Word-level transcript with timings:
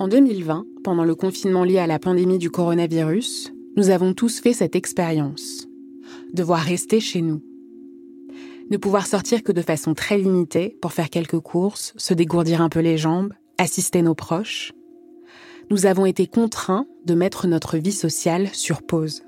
En 0.00 0.06
2020, 0.06 0.64
pendant 0.84 1.02
le 1.02 1.16
confinement 1.16 1.64
lié 1.64 1.78
à 1.78 1.88
la 1.88 1.98
pandémie 1.98 2.38
du 2.38 2.50
coronavirus, 2.50 3.52
nous 3.76 3.90
avons 3.90 4.14
tous 4.14 4.38
fait 4.38 4.52
cette 4.52 4.76
expérience. 4.76 5.66
Devoir 6.32 6.60
rester 6.60 7.00
chez 7.00 7.20
nous. 7.20 7.42
Ne 8.70 8.76
pouvoir 8.76 9.08
sortir 9.08 9.42
que 9.42 9.50
de 9.50 9.60
façon 9.60 9.94
très 9.94 10.16
limitée 10.16 10.76
pour 10.80 10.92
faire 10.92 11.10
quelques 11.10 11.40
courses, 11.40 11.94
se 11.96 12.14
dégourdir 12.14 12.62
un 12.62 12.68
peu 12.68 12.78
les 12.78 12.96
jambes, 12.96 13.32
assister 13.58 14.02
nos 14.02 14.14
proches. 14.14 14.72
Nous 15.68 15.84
avons 15.84 16.06
été 16.06 16.28
contraints 16.28 16.86
de 17.04 17.14
mettre 17.14 17.48
notre 17.48 17.76
vie 17.76 17.90
sociale 17.90 18.50
sur 18.52 18.82
pause. 18.82 19.24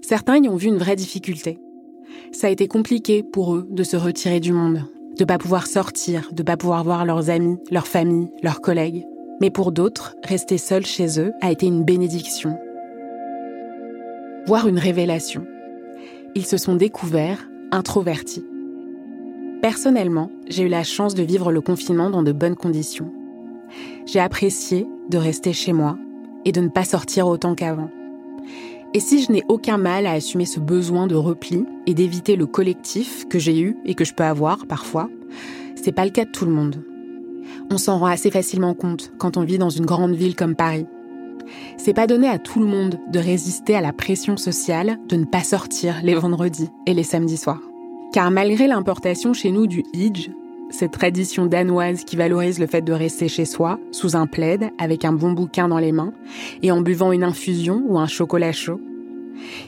Certains 0.00 0.38
y 0.38 0.48
ont 0.48 0.56
vu 0.56 0.68
une 0.68 0.78
vraie 0.78 0.96
difficulté. 0.96 1.58
Ça 2.32 2.46
a 2.46 2.50
été 2.50 2.68
compliqué 2.68 3.22
pour 3.22 3.54
eux 3.54 3.66
de 3.68 3.82
se 3.82 3.98
retirer 3.98 4.40
du 4.40 4.54
monde, 4.54 4.84
de 5.18 5.26
pas 5.26 5.36
pouvoir 5.36 5.66
sortir, 5.66 6.30
de 6.32 6.42
pas 6.42 6.56
pouvoir 6.56 6.84
voir 6.84 7.04
leurs 7.04 7.28
amis, 7.28 7.58
leurs 7.70 7.86
familles, 7.86 8.30
leurs 8.42 8.62
collègues. 8.62 9.04
Mais 9.40 9.50
pour 9.50 9.72
d'autres, 9.72 10.16
rester 10.24 10.58
seul 10.58 10.86
chez 10.86 11.20
eux 11.20 11.32
a 11.42 11.50
été 11.50 11.66
une 11.66 11.84
bénédiction, 11.84 12.58
voire 14.46 14.66
une 14.66 14.78
révélation. 14.78 15.46
Ils 16.34 16.46
se 16.46 16.56
sont 16.56 16.74
découverts 16.74 17.48
introvertis. 17.70 18.44
Personnellement, 19.60 20.30
j'ai 20.48 20.62
eu 20.64 20.68
la 20.68 20.84
chance 20.84 21.14
de 21.14 21.22
vivre 21.22 21.50
le 21.50 21.60
confinement 21.60 22.10
dans 22.10 22.22
de 22.22 22.32
bonnes 22.32 22.56
conditions. 22.56 23.12
J'ai 24.06 24.20
apprécié 24.20 24.86
de 25.10 25.18
rester 25.18 25.52
chez 25.52 25.72
moi 25.72 25.98
et 26.44 26.52
de 26.52 26.60
ne 26.60 26.68
pas 26.68 26.84
sortir 26.84 27.26
autant 27.26 27.54
qu'avant. 27.54 27.90
Et 28.94 29.00
si 29.00 29.22
je 29.22 29.32
n'ai 29.32 29.42
aucun 29.48 29.76
mal 29.76 30.06
à 30.06 30.12
assumer 30.12 30.46
ce 30.46 30.60
besoin 30.60 31.06
de 31.06 31.14
repli 31.14 31.66
et 31.86 31.92
d'éviter 31.92 32.36
le 32.36 32.46
collectif 32.46 33.26
que 33.28 33.38
j'ai 33.38 33.60
eu 33.60 33.76
et 33.84 33.94
que 33.94 34.04
je 34.04 34.14
peux 34.14 34.24
avoir 34.24 34.66
parfois, 34.66 35.10
c'est 35.74 35.92
pas 35.92 36.04
le 36.04 36.10
cas 36.10 36.24
de 36.24 36.30
tout 36.30 36.46
le 36.46 36.52
monde. 36.52 36.82
On 37.70 37.78
s'en 37.78 37.98
rend 37.98 38.06
assez 38.06 38.30
facilement 38.30 38.74
compte 38.74 39.12
quand 39.18 39.36
on 39.36 39.44
vit 39.44 39.58
dans 39.58 39.70
une 39.70 39.86
grande 39.86 40.14
ville 40.14 40.36
comme 40.36 40.54
Paris. 40.54 40.86
C'est 41.76 41.94
pas 41.94 42.06
donné 42.06 42.28
à 42.28 42.38
tout 42.38 42.60
le 42.60 42.66
monde 42.66 42.98
de 43.12 43.18
résister 43.18 43.76
à 43.76 43.80
la 43.80 43.92
pression 43.92 44.36
sociale 44.36 44.98
de 45.08 45.16
ne 45.16 45.24
pas 45.24 45.42
sortir 45.42 45.96
les 46.02 46.14
vendredis 46.14 46.70
et 46.86 46.94
les 46.94 47.02
samedis 47.02 47.36
soirs. 47.36 47.62
Car 48.12 48.30
malgré 48.30 48.66
l'importation 48.66 49.32
chez 49.32 49.50
nous 49.50 49.66
du 49.66 49.84
Hijj, 49.92 50.30
cette 50.70 50.92
tradition 50.92 51.46
danoise 51.46 52.04
qui 52.04 52.16
valorise 52.16 52.58
le 52.58 52.66
fait 52.66 52.82
de 52.82 52.92
rester 52.92 53.28
chez 53.28 53.44
soi, 53.44 53.78
sous 53.92 54.16
un 54.16 54.26
plaid, 54.26 54.70
avec 54.78 55.04
un 55.04 55.12
bon 55.12 55.32
bouquin 55.32 55.68
dans 55.68 55.78
les 55.78 55.92
mains, 55.92 56.12
et 56.62 56.72
en 56.72 56.80
buvant 56.80 57.12
une 57.12 57.22
infusion 57.22 57.84
ou 57.86 57.98
un 57.98 58.06
chocolat 58.06 58.52
chaud, 58.52 58.80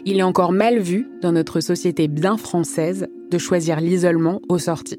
il 0.04 0.18
est 0.18 0.22
encore 0.22 0.52
mal 0.52 0.78
vu 0.78 1.06
dans 1.20 1.32
notre 1.32 1.60
société 1.60 2.08
bien 2.08 2.36
française 2.36 3.06
de 3.30 3.38
choisir 3.38 3.80
l'isolement 3.80 4.40
aux 4.48 4.58
sorties. 4.58 4.98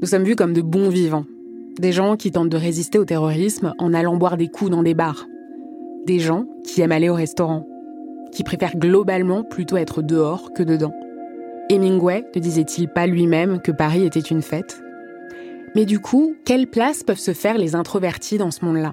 Nous 0.00 0.08
sommes 0.08 0.24
vus 0.24 0.36
comme 0.36 0.52
de 0.52 0.60
bons 0.60 0.90
vivants, 0.90 1.24
des 1.78 1.92
gens 1.92 2.16
qui 2.16 2.30
tentent 2.30 2.48
de 2.48 2.56
résister 2.56 2.98
au 2.98 3.04
terrorisme 3.04 3.74
en 3.78 3.94
allant 3.94 4.16
boire 4.16 4.36
des 4.36 4.48
coups 4.48 4.70
dans 4.70 4.82
des 4.82 4.94
bars. 4.94 5.26
Des 6.06 6.18
gens 6.18 6.44
qui 6.64 6.80
aiment 6.80 6.92
aller 6.92 7.08
au 7.08 7.14
restaurant. 7.14 7.66
Qui 8.32 8.44
préfèrent 8.44 8.76
globalement 8.76 9.42
plutôt 9.42 9.76
être 9.76 10.02
dehors 10.02 10.52
que 10.52 10.62
dedans. 10.62 10.94
Hemingway 11.70 12.24
ne 12.34 12.40
disait-il 12.40 12.88
pas 12.88 13.06
lui-même 13.06 13.60
que 13.60 13.72
Paris 13.72 14.04
était 14.04 14.20
une 14.20 14.42
fête? 14.42 14.80
Mais 15.74 15.86
du 15.86 15.98
coup, 15.98 16.34
quelle 16.44 16.68
place 16.68 17.02
peuvent 17.02 17.18
se 17.18 17.32
faire 17.32 17.58
les 17.58 17.74
introvertis 17.74 18.38
dans 18.38 18.50
ce 18.50 18.64
monde-là? 18.64 18.92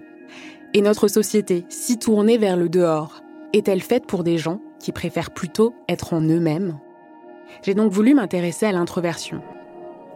Et 0.73 0.81
notre 0.81 1.07
société, 1.07 1.65
si 1.69 1.99
tournée 1.99 2.37
vers 2.37 2.57
le 2.57 2.69
dehors, 2.69 3.21
est-elle 3.53 3.81
faite 3.81 4.05
pour 4.05 4.23
des 4.23 4.37
gens 4.37 4.61
qui 4.79 4.91
préfèrent 4.91 5.31
plutôt 5.31 5.73
être 5.89 6.13
en 6.13 6.21
eux-mêmes? 6.21 6.77
J'ai 7.63 7.73
donc 7.73 7.91
voulu 7.91 8.13
m'intéresser 8.13 8.65
à 8.65 8.71
l'introversion, 8.71 9.41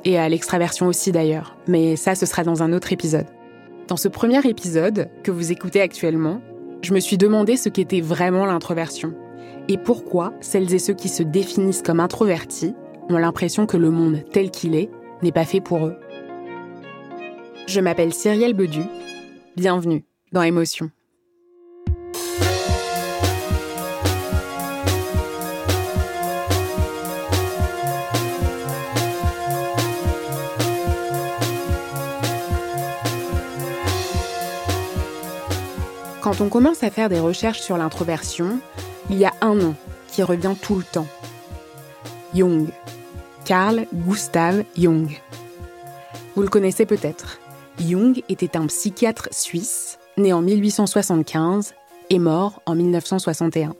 et 0.05 0.17
à 0.17 0.29
l'extraversion 0.29 0.87
aussi 0.87 1.11
d'ailleurs, 1.11 1.57
mais 1.67 1.95
ça 1.95 2.15
ce 2.15 2.25
sera 2.25 2.43
dans 2.43 2.63
un 2.63 2.71
autre 2.71 2.93
épisode. 2.93 3.27
Dans 3.87 3.97
ce 3.97 4.07
premier 4.07 4.47
épisode 4.47 5.09
que 5.23 5.31
vous 5.31 5.51
écoutez 5.51 5.81
actuellement, 5.81 6.41
je 6.81 6.93
me 6.93 6.99
suis 6.99 7.17
demandé 7.17 7.57
ce 7.57 7.69
qu'était 7.69 8.01
vraiment 8.01 8.45
l'introversion 8.45 9.13
et 9.67 9.77
pourquoi 9.77 10.33
celles 10.41 10.73
et 10.73 10.79
ceux 10.79 10.93
qui 10.93 11.09
se 11.09 11.23
définissent 11.23 11.81
comme 11.81 11.99
introvertis 11.99 12.75
ont 13.09 13.17
l'impression 13.17 13.65
que 13.65 13.77
le 13.77 13.89
monde 13.89 14.23
tel 14.31 14.51
qu'il 14.51 14.75
est 14.75 14.89
n'est 15.23 15.31
pas 15.31 15.45
fait 15.45 15.61
pour 15.61 15.85
eux. 15.85 15.95
Je 17.67 17.79
m'appelle 17.79 18.13
Cyrielle 18.13 18.53
Bedu, 18.53 18.83
bienvenue 19.55 20.05
dans 20.31 20.43
Émotion. 20.43 20.91
Quand 36.25 36.41
on 36.41 36.49
commence 36.49 36.81
à 36.81 36.89
faire 36.89 37.07
des 37.07 37.19
recherches 37.19 37.61
sur 37.61 37.77
l'introversion, 37.77 38.59
il 39.11 39.19
y 39.19 39.25
a 39.25 39.33
un 39.41 39.53
nom 39.53 39.75
qui 40.07 40.23
revient 40.23 40.55
tout 40.59 40.77
le 40.77 40.83
temps. 40.83 41.05
Jung. 42.33 42.69
Carl 43.45 43.85
Gustav 43.93 44.63
Jung. 44.75 45.07
Vous 46.33 46.41
le 46.41 46.47
connaissez 46.47 46.87
peut-être. 46.87 47.39
Jung 47.79 48.23
était 48.27 48.57
un 48.57 48.65
psychiatre 48.65 49.29
suisse, 49.29 49.99
né 50.17 50.33
en 50.33 50.41
1875 50.41 51.75
et 52.09 52.17
mort 52.17 52.59
en 52.65 52.73
1961. 52.73 53.75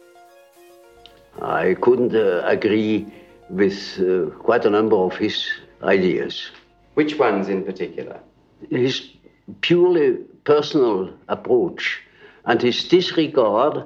I 1.41 1.73
couldn't 1.81 2.13
agree 2.45 3.07
with 3.49 3.99
uh, 3.99 4.29
quite 4.43 4.67
a 4.67 4.69
number 4.69 4.97
of 4.97 5.19
his 5.19 5.47
ideas. 5.81 6.51
Which 6.95 7.17
ones 7.19 7.49
in 7.49 7.63
particular? 7.63 8.19
His 8.69 9.01
purely 9.61 10.19
personal 10.43 11.09
approach 11.27 12.05
and 12.45 12.57
his 12.61 12.87
disregard 12.87 13.85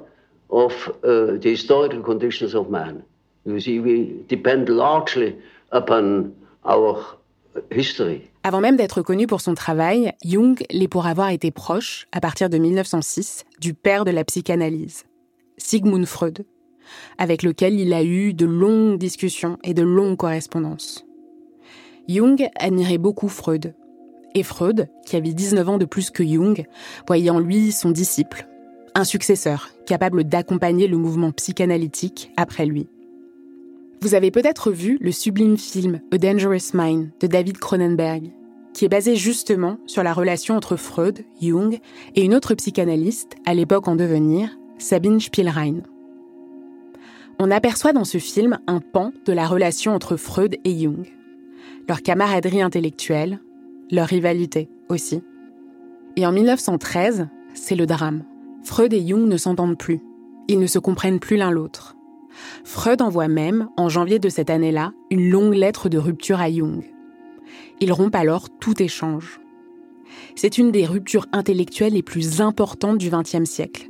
of 0.49 0.73
uh, 1.03 1.37
the 1.39 1.49
historical 1.51 2.01
conditions 2.01 2.53
of 2.53 2.69
man. 2.69 3.03
You 3.45 3.59
see, 3.59 3.79
we 3.79 4.25
depend 4.27 4.69
largely 4.69 5.35
upon 5.71 6.33
our 6.65 7.19
history. 7.71 8.29
Avant 8.43 8.61
même 8.61 8.77
d'être 8.77 9.01
connu 9.01 9.27
pour 9.27 9.41
son 9.41 9.53
travail, 9.53 10.13
Jung 10.23 10.55
l'est 10.71 10.87
pour 10.87 11.05
avoir 11.05 11.29
été 11.29 11.51
proche, 11.51 12.07
à 12.11 12.21
partir 12.21 12.49
de 12.49 12.57
1906, 12.57 13.45
du 13.59 13.73
père 13.73 14.05
de 14.05 14.11
la 14.11 14.23
psychanalyse, 14.23 15.03
Sigmund 15.57 16.05
Freud, 16.05 16.45
avec 17.17 17.43
lequel 17.43 17.79
il 17.79 17.93
a 17.93 18.03
eu 18.03 18.33
de 18.33 18.45
longues 18.45 18.97
discussions 18.97 19.57
et 19.63 19.73
de 19.73 19.83
longues 19.83 20.17
correspondances. 20.17 21.05
Jung 22.07 22.47
admirait 22.57 22.97
beaucoup 22.97 23.29
Freud, 23.29 23.75
et 24.35 24.43
Freud, 24.43 24.87
qui 25.05 25.15
avait 25.15 25.33
19 25.33 25.69
ans 25.69 25.77
de 25.77 25.85
plus 25.85 26.09
que 26.09 26.23
Jung, 26.23 26.65
voyait 27.07 27.29
en 27.29 27.39
lui 27.39 27.71
son 27.71 27.91
disciple, 27.91 28.47
un 28.95 29.03
successeur 29.03 29.69
capable 29.85 30.23
d'accompagner 30.23 30.87
le 30.87 30.97
mouvement 30.97 31.31
psychanalytique 31.31 32.31
après 32.37 32.65
lui. 32.65 32.87
Vous 34.01 34.15
avez 34.15 34.31
peut-être 34.31 34.71
vu 34.71 34.97
le 35.01 35.11
sublime 35.11 35.57
film 35.57 35.99
A 36.11 36.17
Dangerous 36.17 36.71
Mind 36.73 37.09
de 37.19 37.27
David 37.27 37.57
Cronenberg, 37.57 38.31
qui 38.73 38.85
est 38.85 38.89
basé 38.89 39.15
justement 39.15 39.77
sur 39.87 40.03
la 40.03 40.13
relation 40.13 40.55
entre 40.55 40.77
Freud, 40.77 41.25
Jung 41.41 41.79
et 42.15 42.23
une 42.23 42.33
autre 42.33 42.53
psychanalyste, 42.55 43.35
à 43.45 43.53
l'époque 43.53 43.87
en 43.87 43.95
devenir, 43.95 44.57
Sabine 44.77 45.19
Spielrein. 45.19 45.81
On 47.39 47.51
aperçoit 47.51 47.93
dans 47.93 48.05
ce 48.05 48.17
film 48.17 48.59
un 48.67 48.79
pan 48.79 49.11
de 49.25 49.33
la 49.33 49.47
relation 49.47 49.93
entre 49.93 50.15
Freud 50.15 50.55
et 50.63 50.79
Jung, 50.79 51.07
leur 51.87 52.01
camaraderie 52.01 52.61
intellectuelle, 52.61 53.41
leur 53.91 54.07
rivalité 54.07 54.69
aussi. 54.87 55.23
Et 56.15 56.25
en 56.25 56.31
1913, 56.31 57.27
c'est 57.53 57.75
le 57.75 57.85
drame. 57.85 58.23
Freud 58.63 58.93
et 58.93 59.05
Jung 59.05 59.27
ne 59.27 59.37
s'entendent 59.37 59.77
plus. 59.77 60.01
Ils 60.47 60.59
ne 60.59 60.67
se 60.67 60.79
comprennent 60.79 61.19
plus 61.19 61.37
l'un 61.37 61.51
l'autre. 61.51 61.95
Freud 62.63 63.01
envoie 63.01 63.27
même, 63.27 63.69
en 63.77 63.89
janvier 63.89 64.19
de 64.19 64.29
cette 64.29 64.49
année-là, 64.49 64.93
une 65.09 65.29
longue 65.29 65.53
lettre 65.53 65.89
de 65.89 65.97
rupture 65.97 66.39
à 66.39 66.51
Jung. 66.51 66.83
Ils 67.79 67.93
rompent 67.93 68.15
alors 68.15 68.49
tout 68.59 68.81
échange. 68.81 69.39
C'est 70.35 70.57
une 70.57 70.71
des 70.71 70.85
ruptures 70.85 71.27
intellectuelles 71.31 71.93
les 71.93 72.03
plus 72.03 72.41
importantes 72.41 72.97
du 72.97 73.09
XXe 73.09 73.49
siècle, 73.49 73.89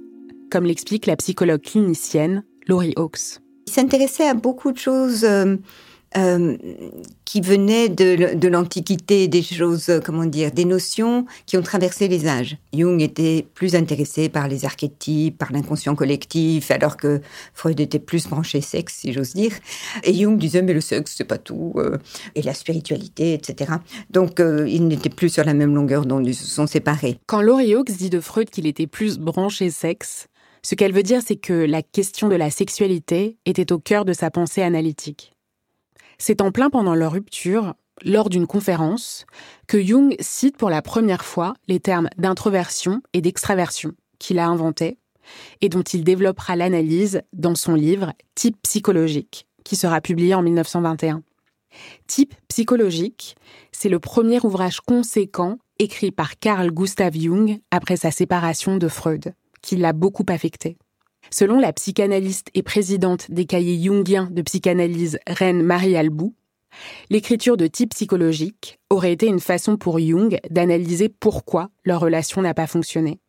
comme 0.49 0.65
l'explique 0.65 1.05
la 1.05 1.15
psychologue 1.15 1.61
clinicienne 1.61 2.43
Laurie 2.67 2.93
Hawkes. 2.97 3.39
Il 3.67 3.73
s'intéressait 3.73 4.27
à 4.27 4.33
beaucoup 4.33 4.71
de 4.71 4.77
choses 4.77 5.23
euh, 5.23 5.57
euh, 6.17 6.57
qui 7.25 7.41
venaient 7.41 7.87
de, 7.87 8.47
l'Antiquité, 8.47 9.27
des 9.27 9.43
choses, 9.43 9.89
euh, 9.89 9.99
comment 10.03 10.25
dire, 10.25 10.51
des 10.51 10.65
notions 10.65 11.27
qui 11.45 11.55
ont 11.55 11.61
traversé 11.61 12.07
les 12.07 12.27
âges. 12.27 12.57
Jung 12.73 12.99
était 12.99 13.45
plus 13.53 13.75
intéressé 13.75 14.27
par 14.27 14.47
les 14.47 14.65
archétypes, 14.65 15.37
par 15.37 15.51
l'inconscient 15.51 15.95
collectif, 15.95 16.71
alors 16.71 16.97
que 16.97 17.21
Freud 17.53 17.79
était 17.79 17.99
plus 17.99 18.27
branché 18.27 18.61
sexe, 18.61 18.95
si 19.01 19.13
j'ose 19.13 19.35
dire. 19.35 19.51
Et 20.03 20.13
Jung 20.15 20.37
disait, 20.39 20.63
mais 20.63 20.73
le 20.73 20.81
sexe, 20.81 21.13
c'est 21.15 21.25
pas 21.25 21.37
tout, 21.37 21.73
euh, 21.75 21.97
et 22.33 22.41
la 22.41 22.55
spiritualité, 22.55 23.33
etc. 23.33 23.73
Donc, 24.09 24.39
ils 24.39 24.87
n'étaient 24.87 25.09
plus 25.09 25.29
sur 25.29 25.43
la 25.43 25.53
même 25.53 25.75
longueur 25.75 26.07
d'onde, 26.07 26.25
ils 26.25 26.33
se 26.33 26.47
sont 26.47 26.65
séparés. 26.65 27.19
Quand 27.27 27.41
Laurie 27.41 27.75
Hawkes 27.75 27.91
dit 27.91 28.09
de 28.09 28.19
Freud 28.19 28.49
qu'il 28.49 28.65
était 28.65 28.87
plus 28.87 29.19
branché 29.19 29.69
sexe, 29.69 30.27
ce 30.63 30.75
qu'elle 30.75 30.93
veut 30.93 31.03
dire, 31.03 31.21
c'est 31.25 31.37
que 31.37 31.53
la 31.53 31.81
question 31.81 32.27
de 32.27 32.35
la 32.35 32.49
sexualité 32.49 33.37
était 33.45 33.71
au 33.71 33.79
cœur 33.79 34.05
de 34.05 34.13
sa 34.13 34.31
pensée 34.31 34.61
analytique. 34.61 35.33
C'est 36.19 36.41
en 36.41 36.51
plein 36.51 36.69
pendant 36.69 36.95
leur 36.95 37.13
rupture, 37.13 37.73
lors 38.03 38.29
d'une 38.29 38.45
conférence, 38.45 39.25
que 39.67 39.81
Jung 39.81 40.15
cite 40.19 40.57
pour 40.57 40.69
la 40.69 40.81
première 40.81 41.25
fois 41.25 41.53
les 41.67 41.79
termes 41.79 42.09
d'introversion 42.17 43.01
et 43.13 43.21
d'extraversion 43.21 43.93
qu'il 44.19 44.37
a 44.37 44.47
inventés 44.47 44.97
et 45.61 45.69
dont 45.69 45.81
il 45.81 46.03
développera 46.03 46.55
l'analyse 46.55 47.21
dans 47.33 47.55
son 47.55 47.73
livre 47.73 48.13
Type 48.35 48.57
psychologique, 48.63 49.47
qui 49.63 49.75
sera 49.75 50.01
publié 50.01 50.33
en 50.33 50.41
1921. 50.41 51.23
Type 52.07 52.33
psychologique, 52.47 53.35
c'est 53.71 53.89
le 53.89 53.99
premier 53.99 54.39
ouvrage 54.43 54.81
conséquent 54.81 55.59
écrit 55.77 56.11
par 56.11 56.37
Carl 56.39 56.71
Gustav 56.71 57.13
Jung 57.13 57.59
après 57.71 57.95
sa 57.95 58.11
séparation 58.11 58.77
de 58.77 58.87
Freud, 58.87 59.33
qui 59.61 59.77
l'a 59.77 59.93
beaucoup 59.93 60.25
affecté. 60.29 60.77
Selon 61.31 61.59
la 61.59 61.73
psychanalyste 61.73 62.49
et 62.53 62.63
présidente 62.63 63.29
des 63.29 63.45
cahiers 63.45 63.81
jungiens 63.81 64.29
de 64.31 64.41
psychanalyse 64.41 65.19
Reine 65.27 65.61
Marie 65.61 65.95
Albou, 65.95 66.33
l'écriture 67.09 67.57
de 67.57 67.67
type 67.67 67.91
psychologique 67.91 68.79
aurait 68.89 69.11
été 69.11 69.27
une 69.27 69.39
façon 69.39 69.77
pour 69.77 69.99
Jung 69.99 70.39
d'analyser 70.49 71.09
pourquoi 71.09 71.69
leur 71.85 72.01
relation 72.01 72.41
n'a 72.41 72.53
pas 72.53 72.67
fonctionné. 72.67 73.19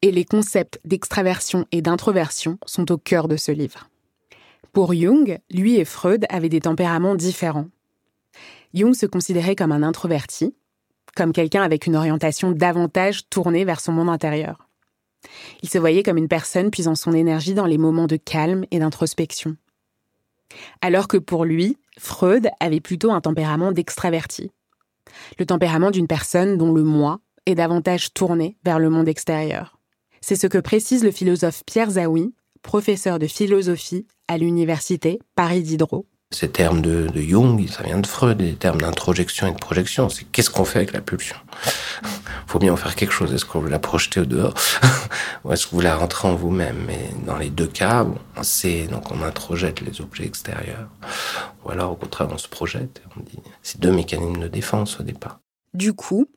Et 0.00 0.10
les 0.10 0.24
concepts 0.24 0.80
d'extraversion 0.84 1.66
et 1.72 1.82
d'introversion 1.82 2.58
sont 2.64 2.90
au 2.90 2.96
cœur 2.96 3.28
de 3.28 3.36
ce 3.36 3.52
livre. 3.52 3.90
Pour 4.72 4.94
Jung, 4.94 5.38
lui 5.50 5.76
et 5.76 5.84
Freud 5.84 6.24
avaient 6.30 6.48
des 6.48 6.60
tempéraments 6.60 7.14
différents. 7.14 7.68
Jung 8.72 8.94
se 8.94 9.06
considérait 9.06 9.56
comme 9.56 9.72
un 9.72 9.82
introverti, 9.82 10.54
comme 11.14 11.32
quelqu'un 11.32 11.62
avec 11.62 11.86
une 11.86 11.96
orientation 11.96 12.50
davantage 12.52 13.28
tournée 13.28 13.64
vers 13.64 13.80
son 13.80 13.92
monde 13.92 14.10
intérieur. 14.10 14.65
Il 15.62 15.68
se 15.68 15.78
voyait 15.78 16.02
comme 16.02 16.16
une 16.16 16.28
personne 16.28 16.70
puisant 16.70 16.94
son 16.94 17.12
énergie 17.12 17.54
dans 17.54 17.66
les 17.66 17.78
moments 17.78 18.06
de 18.06 18.16
calme 18.16 18.64
et 18.70 18.78
d'introspection. 18.78 19.56
Alors 20.80 21.08
que 21.08 21.16
pour 21.16 21.44
lui, 21.44 21.78
Freud 21.98 22.48
avait 22.60 22.80
plutôt 22.80 23.10
un 23.10 23.20
tempérament 23.20 23.72
d'extraverti. 23.72 24.50
Le 25.38 25.46
tempérament 25.46 25.90
d'une 25.90 26.06
personne 26.06 26.56
dont 26.56 26.72
le 26.72 26.82
moi 26.82 27.20
est 27.46 27.54
davantage 27.54 28.12
tourné 28.12 28.56
vers 28.64 28.78
le 28.78 28.90
monde 28.90 29.08
extérieur. 29.08 29.78
C'est 30.20 30.36
ce 30.36 30.46
que 30.46 30.58
précise 30.58 31.04
le 31.04 31.10
philosophe 31.10 31.62
Pierre 31.64 31.90
Zawi, 31.90 32.34
professeur 32.62 33.18
de 33.18 33.26
philosophie 33.26 34.06
à 34.28 34.38
l'université 34.38 35.20
Paris 35.34 35.62
Diderot. 35.62 36.06
Ces 36.36 36.50
termes 36.50 36.82
de, 36.82 37.08
Jung, 37.16 37.66
ça 37.66 37.82
vient 37.82 37.96
de 37.96 38.06
Freud, 38.06 38.36
des 38.36 38.52
termes 38.52 38.78
d'introjection 38.78 39.46
et 39.46 39.52
de 39.52 39.58
projection. 39.58 40.10
C'est 40.10 40.24
qu'est-ce 40.24 40.50
qu'on 40.50 40.66
fait 40.66 40.80
avec 40.80 40.92
la 40.92 41.00
pulsion 41.00 41.36
Faut 42.46 42.58
bien 42.58 42.74
en 42.74 42.76
faire 42.76 42.94
quelque 42.94 43.14
chose. 43.14 43.32
Est-ce 43.32 43.46
qu'on 43.46 43.60
veut 43.60 43.70
la 43.70 43.78
projeter 43.78 44.20
au 44.20 44.26
dehors 44.26 44.52
ou 45.44 45.52
est-ce 45.54 45.66
que 45.66 45.74
vous 45.74 45.80
la 45.80 45.96
rentrez 45.96 46.28
en 46.28 46.34
vous-même 46.34 46.76
Mais 46.86 47.08
dans 47.24 47.38
les 47.38 47.48
deux 47.48 47.66
cas, 47.66 48.04
bon, 48.04 48.18
c'est 48.42 48.86
donc 48.86 49.10
on 49.12 49.22
introjette 49.22 49.80
les 49.80 50.02
objets 50.02 50.26
extérieurs, 50.26 50.90
ou 51.64 51.70
alors 51.70 51.92
au 51.92 51.96
contraire 51.96 52.28
on 52.30 52.36
se 52.36 52.48
projette. 52.48 53.00
on 53.16 53.22
dit 53.22 53.38
c'est 53.62 53.80
deux 53.80 53.92
mécanismes 53.92 54.42
de 54.42 54.48
défense 54.48 55.00
au 55.00 55.04
départ. 55.04 55.40
Du 55.72 55.94
coup, 55.94 56.28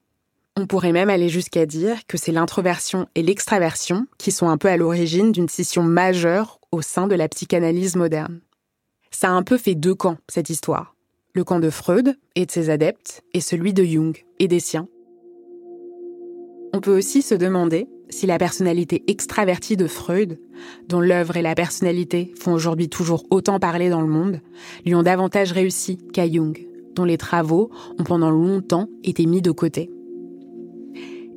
on 0.55 0.65
pourrait 0.65 0.93
même 0.93 1.09
aller 1.09 1.27
jusqu'à 1.27 1.65
dire 1.65 1.97
que 2.07 2.17
c'est 2.17 2.31
l'introversion 2.31 3.05
et 3.15 3.21
l'extraversion 3.21 4.07
qui 4.17 4.31
sont 4.31 4.47
un 4.47 4.57
peu 4.57 4.69
à 4.69 4.77
l'origine 4.77 5.33
d'une 5.33 5.49
scission 5.49 5.83
majeure 5.83 6.61
au 6.71 6.81
sein 6.81 7.07
de 7.07 7.15
la 7.15 7.27
psychanalyse 7.27 7.97
moderne. 7.97 8.39
Ça 9.11 9.29
a 9.29 9.31
un 9.31 9.43
peu 9.43 9.57
fait 9.57 9.75
deux 9.75 9.95
camps, 9.95 10.17
cette 10.27 10.49
histoire. 10.49 10.95
Le 11.33 11.43
camp 11.43 11.59
de 11.59 11.69
Freud 11.69 12.17
et 12.35 12.45
de 12.45 12.51
ses 12.51 12.69
adeptes, 12.69 13.23
et 13.33 13.41
celui 13.41 13.73
de 13.73 13.83
Jung 13.83 14.15
et 14.39 14.47
des 14.47 14.59
siens. 14.59 14.87
On 16.73 16.81
peut 16.81 16.95
aussi 16.95 17.21
se 17.21 17.35
demander 17.35 17.87
si 18.09 18.25
la 18.25 18.37
personnalité 18.37 19.03
extravertie 19.07 19.77
de 19.77 19.87
Freud, 19.87 20.39
dont 20.87 20.99
l'œuvre 20.99 21.37
et 21.37 21.41
la 21.41 21.55
personnalité 21.55 22.33
font 22.39 22.53
aujourd'hui 22.53 22.89
toujours 22.89 23.23
autant 23.29 23.59
parler 23.59 23.89
dans 23.89 24.01
le 24.01 24.07
monde, 24.07 24.41
lui 24.85 24.95
ont 24.95 25.03
davantage 25.03 25.51
réussi 25.51 25.97
qu'à 26.13 26.29
Jung, 26.29 26.57
dont 26.95 27.05
les 27.05 27.17
travaux 27.17 27.69
ont 27.97 28.03
pendant 28.03 28.31
longtemps 28.31 28.87
été 29.03 29.25
mis 29.25 29.41
de 29.41 29.51
côté. 29.51 29.91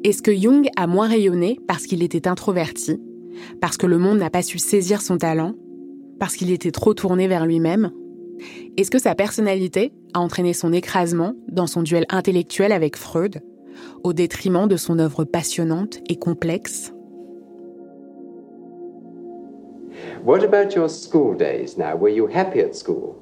Est-ce 0.04 0.22
que 0.22 0.34
Jung 0.34 0.68
a 0.76 0.86
moins 0.86 1.08
rayonné 1.08 1.60
parce 1.68 1.86
qu'il 1.86 2.02
était 2.02 2.26
introverti, 2.26 3.00
parce 3.60 3.76
que 3.76 3.86
le 3.86 3.98
monde 3.98 4.18
n'a 4.18 4.30
pas 4.30 4.42
su 4.42 4.58
saisir 4.58 5.00
son 5.00 5.18
talent, 5.18 5.54
parce 6.22 6.36
qu'il 6.36 6.52
était 6.52 6.70
trop 6.70 6.94
tourné 6.94 7.26
vers 7.26 7.46
lui-même? 7.46 7.90
Est-ce 8.76 8.92
que 8.92 9.00
sa 9.00 9.16
personnalité 9.16 9.92
a 10.14 10.20
entraîné 10.20 10.52
son 10.52 10.72
écrasement 10.72 11.34
dans 11.48 11.66
son 11.66 11.82
duel 11.82 12.06
intellectuel 12.10 12.70
avec 12.70 12.96
Freud, 12.96 13.40
au 14.04 14.12
détriment 14.12 14.68
de 14.68 14.76
son 14.76 15.00
œuvre 15.00 15.24
passionnante 15.24 15.98
et 16.08 16.14
complexe? 16.20 16.92
What 20.24 20.44
about 20.44 20.76
your 20.76 20.88
school 20.88 21.36
days 21.36 21.76
now? 21.76 21.96
Were 21.98 22.14
you 22.14 22.28
happy 22.32 22.60
at 22.60 22.74
school? 22.76 23.16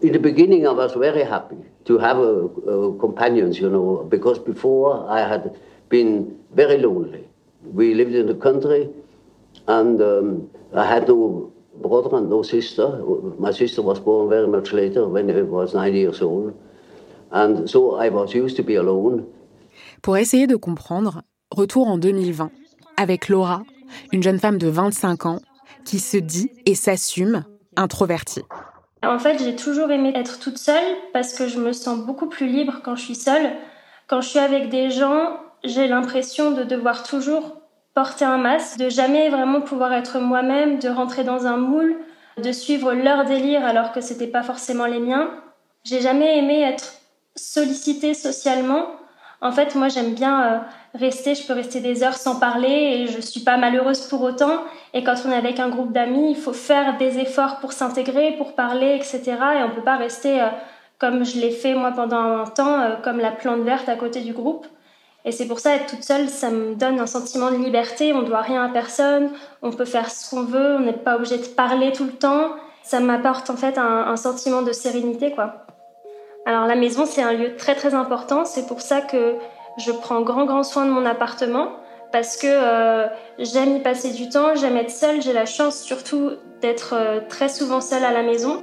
In 0.00 0.12
the 0.12 0.20
beginning, 0.20 0.64
I 0.64 0.72
was 0.72 0.94
very 0.94 1.24
happy 1.24 1.58
to 1.86 1.98
have 1.98 2.18
a, 2.18 2.44
a 2.70 2.96
companions, 3.00 3.58
you 3.58 3.68
know, 3.68 4.06
because 4.08 4.38
before 4.38 5.08
I 5.08 5.28
had 5.28 5.50
been 5.88 6.36
very 6.54 6.78
lonely. 6.78 7.26
We 7.64 7.94
lived 7.94 8.14
in 8.14 8.26
the 8.28 8.34
country, 8.34 8.88
and 9.66 10.00
um, 10.00 10.48
I 10.74 10.84
had 10.84 11.08
no 11.08 11.52
brother 11.80 12.16
and 12.16 12.28
no 12.28 12.42
sister. 12.42 13.00
My 13.38 13.52
sister 13.52 13.82
was 13.82 14.00
born 14.00 14.28
very 14.28 14.48
much 14.48 14.72
later 14.72 15.06
when 15.06 15.30
I 15.30 15.42
was 15.42 15.74
nine 15.74 15.94
years 15.94 16.20
old. 16.22 16.54
And 17.30 17.66
so 17.66 17.96
I 17.96 18.10
was 18.10 18.34
used 18.34 18.56
to 18.56 18.62
be 18.62 18.76
alone. 18.76 19.24
Pour 20.02 20.16
essayer 20.16 20.46
de 20.46 20.56
comprendre, 20.56 21.22
retour 21.50 21.86
en 21.86 21.96
2020 21.96 22.50
avec 22.96 23.28
Laura, 23.28 23.62
une 24.12 24.22
jeune 24.22 24.38
femme 24.38 24.58
de 24.58 24.68
25 24.68 25.26
ans 25.26 25.40
qui 25.84 25.98
se 25.98 26.16
dit 26.16 26.50
et 26.66 26.74
s'assume 26.74 27.44
introvertie. 27.76 28.42
En 29.04 29.18
fait, 29.18 29.38
j'ai 29.42 29.56
toujours 29.56 29.90
aimé 29.90 30.12
être 30.14 30.38
toute 30.38 30.58
seule 30.58 30.96
parce 31.12 31.34
que 31.34 31.48
je 31.48 31.58
me 31.58 31.72
sens 31.72 31.98
beaucoup 31.98 32.28
plus 32.28 32.46
libre 32.46 32.80
quand 32.84 32.94
je 32.94 33.02
suis 33.02 33.14
seule. 33.14 33.50
Quand 34.06 34.20
je 34.20 34.28
suis 34.28 34.38
avec 34.38 34.68
des 34.68 34.90
gens, 34.90 35.38
j'ai 35.64 35.88
l'impression 35.88 36.52
de 36.52 36.62
devoir 36.62 37.02
toujours 37.02 37.61
porter 37.94 38.24
un 38.24 38.38
masque, 38.38 38.78
de 38.78 38.88
jamais 38.88 39.28
vraiment 39.28 39.60
pouvoir 39.60 39.92
être 39.92 40.18
moi-même, 40.18 40.78
de 40.78 40.88
rentrer 40.88 41.24
dans 41.24 41.46
un 41.46 41.56
moule, 41.56 41.96
de 42.42 42.52
suivre 42.52 42.94
leur 42.94 43.24
délire 43.24 43.64
alors 43.64 43.92
que 43.92 44.00
c'était 44.00 44.26
pas 44.26 44.42
forcément 44.42 44.86
les 44.86 45.00
miens. 45.00 45.30
J'ai 45.84 46.00
jamais 46.00 46.38
aimé 46.38 46.60
être 46.62 46.94
sollicitée 47.36 48.14
socialement. 48.14 48.86
En 49.40 49.50
fait, 49.50 49.74
moi, 49.74 49.88
j'aime 49.88 50.14
bien 50.14 50.44
euh, 50.44 50.58
rester, 50.94 51.34
je 51.34 51.44
peux 51.46 51.52
rester 51.52 51.80
des 51.80 52.04
heures 52.04 52.14
sans 52.14 52.38
parler 52.38 52.68
et 52.68 53.06
je 53.08 53.20
suis 53.20 53.40
pas 53.40 53.56
malheureuse 53.56 54.06
pour 54.06 54.22
autant. 54.22 54.62
Et 54.94 55.02
quand 55.02 55.16
on 55.26 55.32
est 55.32 55.36
avec 55.36 55.58
un 55.58 55.68
groupe 55.68 55.92
d'amis, 55.92 56.30
il 56.30 56.36
faut 56.36 56.52
faire 56.52 56.96
des 56.96 57.18
efforts 57.18 57.58
pour 57.58 57.72
s'intégrer, 57.72 58.36
pour 58.36 58.54
parler, 58.54 58.94
etc. 58.94 59.22
Et 59.58 59.62
on 59.64 59.70
peut 59.74 59.82
pas 59.82 59.96
rester 59.96 60.40
euh, 60.40 60.46
comme 60.98 61.24
je 61.24 61.40
l'ai 61.40 61.50
fait 61.50 61.74
moi 61.74 61.90
pendant 61.90 62.42
un 62.42 62.44
temps, 62.44 62.80
euh, 62.80 62.94
comme 63.02 63.18
la 63.18 63.32
plante 63.32 63.62
verte 63.62 63.88
à 63.88 63.96
côté 63.96 64.20
du 64.20 64.32
groupe. 64.32 64.66
Et 65.24 65.30
c'est 65.30 65.46
pour 65.46 65.60
ça, 65.60 65.76
être 65.76 65.86
toute 65.86 66.02
seule, 66.02 66.28
ça 66.28 66.50
me 66.50 66.74
donne 66.74 66.98
un 66.98 67.06
sentiment 67.06 67.50
de 67.50 67.56
liberté. 67.56 68.12
On 68.12 68.22
ne 68.22 68.26
doit 68.26 68.40
rien 68.40 68.64
à 68.64 68.68
personne. 68.68 69.30
On 69.62 69.70
peut 69.70 69.84
faire 69.84 70.10
ce 70.10 70.28
qu'on 70.28 70.42
veut. 70.42 70.76
On 70.76 70.80
n'est 70.80 70.92
pas 70.92 71.16
obligé 71.16 71.38
de 71.38 71.46
parler 71.46 71.92
tout 71.92 72.04
le 72.04 72.12
temps. 72.12 72.50
Ça 72.82 72.98
m'apporte 72.98 73.48
en 73.48 73.56
fait 73.56 73.78
un, 73.78 74.16
sentiment 74.16 74.62
de 74.62 74.72
sérénité, 74.72 75.32
quoi. 75.32 75.66
Alors 76.44 76.66
la 76.66 76.74
maison, 76.74 77.06
c'est 77.06 77.22
un 77.22 77.32
lieu 77.32 77.54
très 77.54 77.76
très 77.76 77.94
important. 77.94 78.44
C'est 78.44 78.66
pour 78.66 78.80
ça 78.80 79.00
que 79.00 79.36
je 79.78 79.92
prends 79.92 80.22
grand 80.22 80.44
grand 80.44 80.64
soin 80.64 80.86
de 80.86 80.90
mon 80.90 81.06
appartement 81.06 81.68
parce 82.10 82.36
que 82.36 82.48
euh, 82.48 83.06
j'aime 83.38 83.76
y 83.76 83.80
passer 83.80 84.10
du 84.12 84.28
temps. 84.28 84.56
J'aime 84.56 84.76
être 84.76 84.90
seule. 84.90 85.22
J'ai 85.22 85.32
la 85.32 85.46
chance 85.46 85.80
surtout 85.80 86.30
d'être 86.60 86.94
euh, 86.94 87.20
très 87.28 87.48
souvent 87.48 87.80
seule 87.80 88.04
à 88.04 88.12
la 88.12 88.24
maison. 88.24 88.60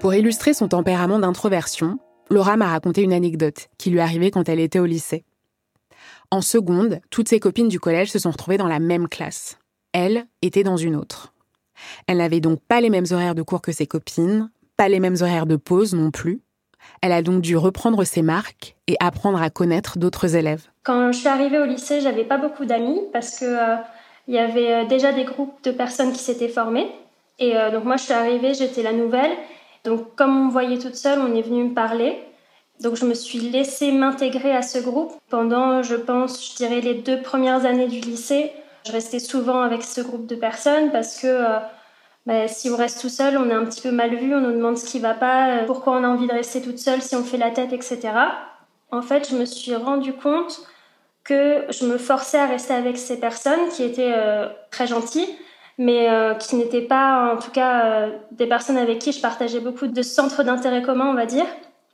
Pour 0.00 0.14
illustrer 0.14 0.54
son 0.54 0.68
tempérament 0.68 1.18
d'introversion, 1.18 1.98
Laura 2.30 2.56
m'a 2.56 2.68
raconté 2.68 3.02
une 3.02 3.12
anecdote 3.12 3.68
qui 3.76 3.90
lui 3.90 4.00
arrivait 4.00 4.30
quand 4.30 4.48
elle 4.48 4.60
était 4.60 4.78
au 4.78 4.86
lycée. 4.86 5.24
En 6.32 6.42
seconde, 6.42 7.00
toutes 7.10 7.28
ses 7.28 7.40
copines 7.40 7.68
du 7.68 7.80
collège 7.80 8.12
se 8.12 8.20
sont 8.20 8.30
retrouvées 8.30 8.56
dans 8.56 8.68
la 8.68 8.78
même 8.78 9.08
classe. 9.08 9.58
Elle 9.92 10.26
était 10.42 10.62
dans 10.62 10.76
une 10.76 10.94
autre. 10.94 11.32
Elle 12.06 12.18
n'avait 12.18 12.40
donc 12.40 12.60
pas 12.60 12.80
les 12.80 12.90
mêmes 12.90 13.06
horaires 13.10 13.34
de 13.34 13.42
cours 13.42 13.62
que 13.62 13.72
ses 13.72 13.86
copines, 13.88 14.48
pas 14.76 14.88
les 14.88 15.00
mêmes 15.00 15.16
horaires 15.20 15.46
de 15.46 15.56
pause 15.56 15.92
non 15.92 16.12
plus. 16.12 16.40
Elle 17.02 17.10
a 17.10 17.22
donc 17.22 17.42
dû 17.42 17.56
reprendre 17.56 18.04
ses 18.04 18.22
marques 18.22 18.76
et 18.86 18.96
apprendre 19.00 19.42
à 19.42 19.50
connaître 19.50 19.98
d'autres 19.98 20.36
élèves. 20.36 20.68
Quand 20.84 21.10
je 21.10 21.18
suis 21.18 21.28
arrivée 21.28 21.58
au 21.58 21.64
lycée, 21.64 22.00
j'avais 22.00 22.24
pas 22.24 22.38
beaucoup 22.38 22.64
d'amis 22.64 23.00
parce 23.12 23.40
que 23.40 23.44
euh, 23.44 23.76
il 24.28 24.34
y 24.34 24.38
avait 24.38 24.72
euh, 24.72 24.84
déjà 24.86 25.12
des 25.12 25.24
groupes 25.24 25.62
de 25.64 25.72
personnes 25.72 26.12
qui 26.12 26.20
s'étaient 26.20 26.48
formés. 26.48 26.90
Et 27.40 27.56
euh, 27.56 27.72
donc 27.72 27.84
moi, 27.84 27.96
je 27.96 28.04
suis 28.04 28.12
arrivée, 28.12 28.54
j'étais 28.54 28.82
la 28.82 28.92
nouvelle. 28.92 29.32
Donc 29.84 30.14
comme 30.14 30.36
on 30.36 30.44
me 30.46 30.50
voyait 30.50 30.78
toute 30.78 30.94
seule, 30.94 31.18
on 31.18 31.34
est 31.34 31.42
venu 31.42 31.64
me 31.64 31.74
parler. 31.74 32.22
Donc 32.80 32.96
je 32.96 33.04
me 33.04 33.14
suis 33.14 33.38
laissée 33.38 33.92
m'intégrer 33.92 34.56
à 34.56 34.62
ce 34.62 34.78
groupe 34.78 35.12
pendant, 35.28 35.82
je 35.82 35.96
pense, 35.96 36.50
je 36.50 36.56
dirais 36.56 36.80
les 36.80 36.94
deux 36.94 37.20
premières 37.20 37.66
années 37.66 37.88
du 37.88 38.00
lycée. 38.00 38.52
Je 38.86 38.92
restais 38.92 39.18
souvent 39.18 39.60
avec 39.60 39.82
ce 39.82 40.00
groupe 40.00 40.26
de 40.26 40.34
personnes 40.34 40.90
parce 40.90 41.20
que 41.20 41.26
euh, 41.26 41.58
bah, 42.24 42.48
si 42.48 42.70
on 42.70 42.76
reste 42.76 43.02
tout 43.02 43.10
seul, 43.10 43.36
on 43.36 43.50
est 43.50 43.54
un 43.54 43.66
petit 43.66 43.82
peu 43.82 43.90
mal 43.90 44.14
vu, 44.14 44.34
on 44.34 44.40
nous 44.40 44.52
demande 44.52 44.78
ce 44.78 44.86
qui 44.86 44.98
va 44.98 45.12
pas, 45.12 45.50
euh, 45.50 45.66
pourquoi 45.66 45.92
on 45.92 46.04
a 46.04 46.08
envie 46.08 46.26
de 46.26 46.32
rester 46.32 46.62
toute 46.62 46.78
seule 46.78 47.02
si 47.02 47.14
on 47.14 47.22
fait 47.22 47.36
la 47.36 47.50
tête, 47.50 47.74
etc. 47.74 48.00
En 48.90 49.02
fait, 49.02 49.28
je 49.30 49.36
me 49.36 49.44
suis 49.44 49.74
rendu 49.76 50.14
compte 50.14 50.62
que 51.22 51.66
je 51.68 51.84
me 51.84 51.98
forçais 51.98 52.38
à 52.38 52.46
rester 52.46 52.72
avec 52.72 52.96
ces 52.96 53.20
personnes 53.20 53.68
qui 53.76 53.82
étaient 53.82 54.14
euh, 54.16 54.48
très 54.70 54.86
gentilles, 54.86 55.28
mais 55.76 56.08
qui 56.40 56.56
n'étaient 56.56 56.82
pas, 56.82 57.32
en 57.34 57.38
tout 57.38 57.50
cas, 57.50 58.08
des 58.32 58.46
personnes 58.46 58.76
avec 58.76 58.98
qui 58.98 59.12
je 59.12 59.20
partageais 59.22 59.60
beaucoup 59.60 59.86
de 59.86 60.02
centres 60.02 60.42
d'intérêt 60.42 60.82
commun, 60.82 61.06
on 61.06 61.14
va 61.14 61.24
dire 61.24 61.46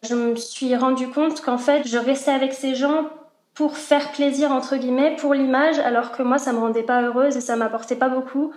je 0.08 0.14
me 0.14 0.36
suis 0.36 0.74
rendu 0.76 1.08
compte 1.08 1.40
qu'en 1.40 1.58
fait, 1.58 1.86
je 1.86 1.98
restais 1.98 2.30
avec 2.30 2.52
ces 2.52 2.74
gens 2.74 3.08
pour 3.54 3.76
faire 3.76 4.12
plaisir, 4.12 4.52
entre 4.52 4.76
guillemets, 4.76 5.16
pour 5.16 5.32
l'image, 5.32 5.78
alors 5.78 6.12
que 6.12 6.22
moi, 6.22 6.38
ça 6.38 6.52
me 6.52 6.58
rendait 6.58 6.82
pas 6.82 7.02
heureuse 7.02 7.36
et 7.36 7.40
ça 7.40 7.56
m'apportait 7.56 7.96
pas 7.96 8.10
beaucoup. 8.10 8.52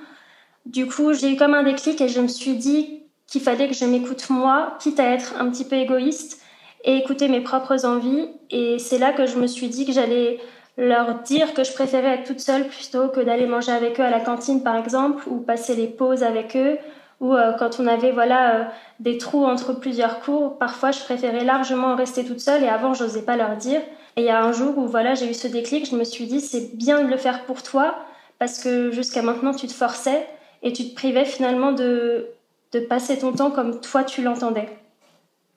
Du 0.66 0.88
coup, 0.88 1.14
j'ai 1.14 1.32
eu 1.32 1.38
comme 1.38 1.54
un 1.54 1.64
déclic 1.64 2.02
et 2.02 2.10
je 2.10 2.20
me 2.20 2.28
suis 2.28 2.56
dit 2.56 3.04
qu'il 3.28 3.42
fallait 3.42 3.68
que 3.68 3.74
je 3.74 3.86
m'écoute 3.86 4.30
moi, 4.30 4.78
quitte 4.80 5.00
à 5.00 5.06
être 5.06 5.36
un 5.40 5.50
petit 5.50 5.64
peu 5.64 5.78
égoïste 5.78 6.42
et 6.84 6.98
écouter 6.98 7.28
mes 7.28 7.42
propres 7.42 7.86
envies. 7.86 8.30
Et 8.50 8.78
c'est 8.78 8.98
là 8.98 9.14
que 9.14 9.26
je 9.26 9.38
me 9.38 9.48
suis 9.48 9.70
dit 9.70 9.86
que 9.86 9.94
j'allais 9.94 10.40
leur 10.78 11.16
dire 11.22 11.54
que 11.54 11.64
je 11.64 11.74
préférais 11.74 12.16
être 12.16 12.24
toute 12.26 12.40
seule 12.40 12.68
plutôt 12.68 13.10
que 13.10 13.20
d'aller 13.20 13.46
manger 13.46 13.72
avec 13.72 14.00
eux 14.00 14.04
à 14.04 14.10
la 14.10 14.20
cantine, 14.20 14.64
par 14.64 14.76
exemple, 14.76 15.24
ou 15.28 15.40
passer 15.40 15.76
les 15.76 15.88
pauses 15.88 16.24
avec 16.24 16.56
eux, 16.56 16.78
ou 17.20 17.34
euh, 17.36 17.52
quand 17.54 17.80
on 17.80 17.88
avait 17.88 18.12
voilà 18.12 18.56
euh, 18.56 18.64
des 19.00 19.18
trous 19.18 19.46
entre 19.46 19.74
plusieurs 19.74 20.20
cours, 20.22 20.58
parfois 20.58 20.92
je 20.92 21.00
préférais 21.02 21.44
largement 21.44 21.96
rester 21.96 22.26
toute 22.26 22.40
seule 22.40 22.64
et 22.64 22.70
avant 22.70 22.94
je 22.94 23.04
n'osais 23.04 23.24
pas 23.24 23.36
leur 23.36 23.58
dire. 23.58 23.82
Et 24.16 24.22
il 24.22 24.26
y 24.26 24.30
a 24.30 24.42
un 24.42 24.52
jour 24.52 24.78
où 24.78 24.88
voilà 24.88 25.16
j'ai 25.16 25.30
eu 25.30 25.34
ce 25.34 25.48
déclic, 25.48 25.90
je 25.90 25.96
me 25.96 26.04
suis 26.04 26.26
dit 26.26 26.40
c'est 26.40 26.76
bien 26.76 27.04
de 27.04 27.08
le 27.10 27.18
faire 27.18 27.44
pour 27.46 27.62
toi 27.62 27.96
parce 28.38 28.60
que 28.64 28.92
jusqu'à 28.92 29.22
maintenant 29.22 29.54
tu 29.54 29.68
te 29.68 29.74
forçais 29.74 30.28
et 30.64 30.72
tu 30.72 30.90
te 30.90 30.96
privais 30.96 31.26
finalement 31.26 31.74
de 31.74 32.28
de 32.72 32.80
passer 32.80 33.18
ton 33.20 33.34
temps 33.34 33.52
comme 33.52 33.82
toi 33.82 34.04
tu 34.04 34.22
l'entendais. 34.22 34.70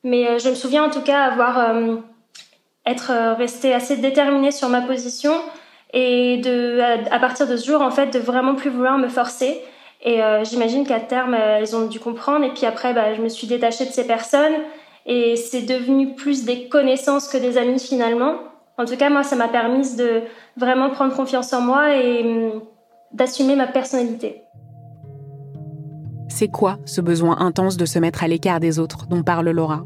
Mais 0.03 0.29
euh, 0.29 0.39
je 0.39 0.49
me 0.49 0.55
souviens 0.57 0.85
en 0.85 0.91
tout 0.91 1.03
cas 1.03 1.23
avoir 1.23 1.77
être 2.87 3.13
assez 3.13 3.97
déterminée 3.99 4.51
sur 4.51 4.69
ma 4.69 4.81
position 4.81 5.33
et 5.93 6.39
de 6.39 6.81
à 7.13 7.21
partir 7.21 7.47
de 7.47 7.57
ce 7.57 7.67
jour 7.67 7.83
en 7.83 7.93
fait 7.93 8.09
de 8.09 8.19
vraiment 8.19 8.57
plus 8.57 8.71
vouloir 8.71 8.99
me 8.99 9.09
forcer 9.09 9.63
et 10.03 10.23
euh, 10.23 10.45
j'imagine 10.45 10.85
qu'à 10.85 11.01
terme, 11.01 11.35
euh, 11.35 11.59
elles 11.59 11.77
ont 11.77 11.87
dû 11.87 12.01
comprendre. 12.01 12.45
Et 12.45 12.53
puis 12.53 12.67
après, 12.67 12.93
bah, 12.93 13.15
je 13.15 13.23
me 13.23 13.29
suis 13.29 13.47
détachée 13.47 13.87
de 13.87 13.93
ces 13.93 14.07
personnes. 14.07 14.55
Et 15.07 15.37
c'est 15.37 15.63
devenu 15.63 16.15
plus 16.15 16.45
des 16.45 16.69
connaissances 16.69 17.29
que 17.29 17.37
des 17.37 17.57
amis 17.57 17.79
finalement. 17.79 18.35
En 18.79 18.85
tout 18.85 18.97
cas, 18.97 19.11
moi, 19.11 19.23
ça 19.23 19.37
m'a 19.37 19.49
permis 19.49 19.97
de 19.97 20.23
vraiment 20.57 20.91
prendre 20.91 21.15
confiance 21.15 21.53
en 21.53 21.61
moi 21.61 21.97
et 21.97 22.23
hum, 22.25 22.63
d'assumer 23.13 23.55
ma 23.55 23.67
personnalité. 23.67 24.43
C'est 26.29 26.49
quoi 26.49 26.79
ce 26.85 27.01
besoin 27.01 27.39
intense 27.39 27.77
de 27.77 27.85
se 27.85 27.99
mettre 27.99 28.25
à 28.25 28.29
l'écart 28.29 28.59
des 28.59 28.79
autres 28.79 29.07
dont 29.07 29.23
parle 29.23 29.51
Laura? 29.51 29.85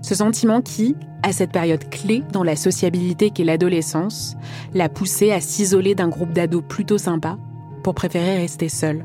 Ce 0.00 0.14
sentiment 0.14 0.62
qui, 0.62 0.96
à 1.22 1.32
cette 1.32 1.52
période 1.52 1.90
clé 1.90 2.22
dans 2.32 2.44
la 2.44 2.56
sociabilité 2.56 3.30
qu'est 3.30 3.44
l'adolescence, 3.44 4.36
l'a 4.72 4.88
poussée 4.88 5.32
à 5.32 5.40
s'isoler 5.40 5.94
d'un 5.94 6.08
groupe 6.08 6.32
d'ados 6.32 6.62
plutôt 6.66 6.98
sympa? 6.98 7.36
Pour 7.82 7.94
préférer 7.94 8.38
rester 8.38 8.68
seule. 8.68 9.04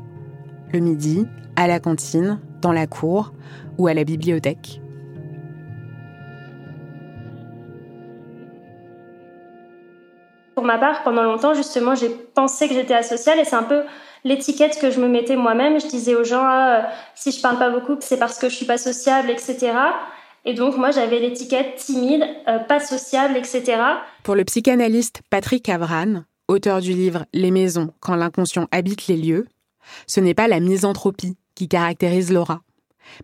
Le 0.72 0.80
midi, 0.80 1.26
à 1.56 1.66
la 1.66 1.80
cantine, 1.80 2.40
dans 2.60 2.72
la 2.72 2.86
cour 2.86 3.32
ou 3.78 3.86
à 3.86 3.94
la 3.94 4.04
bibliothèque. 4.04 4.80
Pour 10.54 10.64
ma 10.64 10.78
part, 10.78 11.02
pendant 11.02 11.22
longtemps, 11.22 11.54
justement, 11.54 11.94
j'ai 11.94 12.08
pensé 12.08 12.66
que 12.66 12.74
j'étais 12.74 12.94
asociale 12.94 13.38
et 13.38 13.44
c'est 13.44 13.56
un 13.56 13.62
peu 13.62 13.82
l'étiquette 14.24 14.78
que 14.80 14.90
je 14.90 15.00
me 15.00 15.06
mettais 15.06 15.36
moi-même. 15.36 15.78
Je 15.78 15.86
disais 15.86 16.14
aux 16.14 16.24
gens, 16.24 16.42
ah, 16.42 16.88
si 17.14 17.30
je 17.30 17.40
parle 17.40 17.58
pas 17.58 17.70
beaucoup, 17.70 17.96
c'est 18.00 18.18
parce 18.18 18.38
que 18.38 18.48
je 18.48 18.54
suis 18.54 18.66
pas 18.66 18.78
sociable, 18.78 19.30
etc. 19.30 19.72
Et 20.46 20.54
donc, 20.54 20.76
moi, 20.76 20.92
j'avais 20.92 21.18
l'étiquette 21.18 21.76
timide, 21.76 22.24
euh, 22.48 22.58
pas 22.60 22.80
sociable, 22.80 23.36
etc. 23.36 23.76
Pour 24.22 24.34
le 24.34 24.44
psychanalyste 24.44 25.20
Patrick 25.28 25.68
Avran, 25.68 26.22
auteur 26.48 26.80
du 26.80 26.92
livre 26.92 27.26
Les 27.32 27.50
maisons, 27.50 27.92
quand 28.00 28.16
l'inconscient 28.16 28.68
habite 28.70 29.06
les 29.08 29.16
lieux, 29.16 29.46
ce 30.06 30.20
n'est 30.20 30.34
pas 30.34 30.48
la 30.48 30.60
misanthropie 30.60 31.36
qui 31.54 31.68
caractérise 31.68 32.32
Laura, 32.32 32.62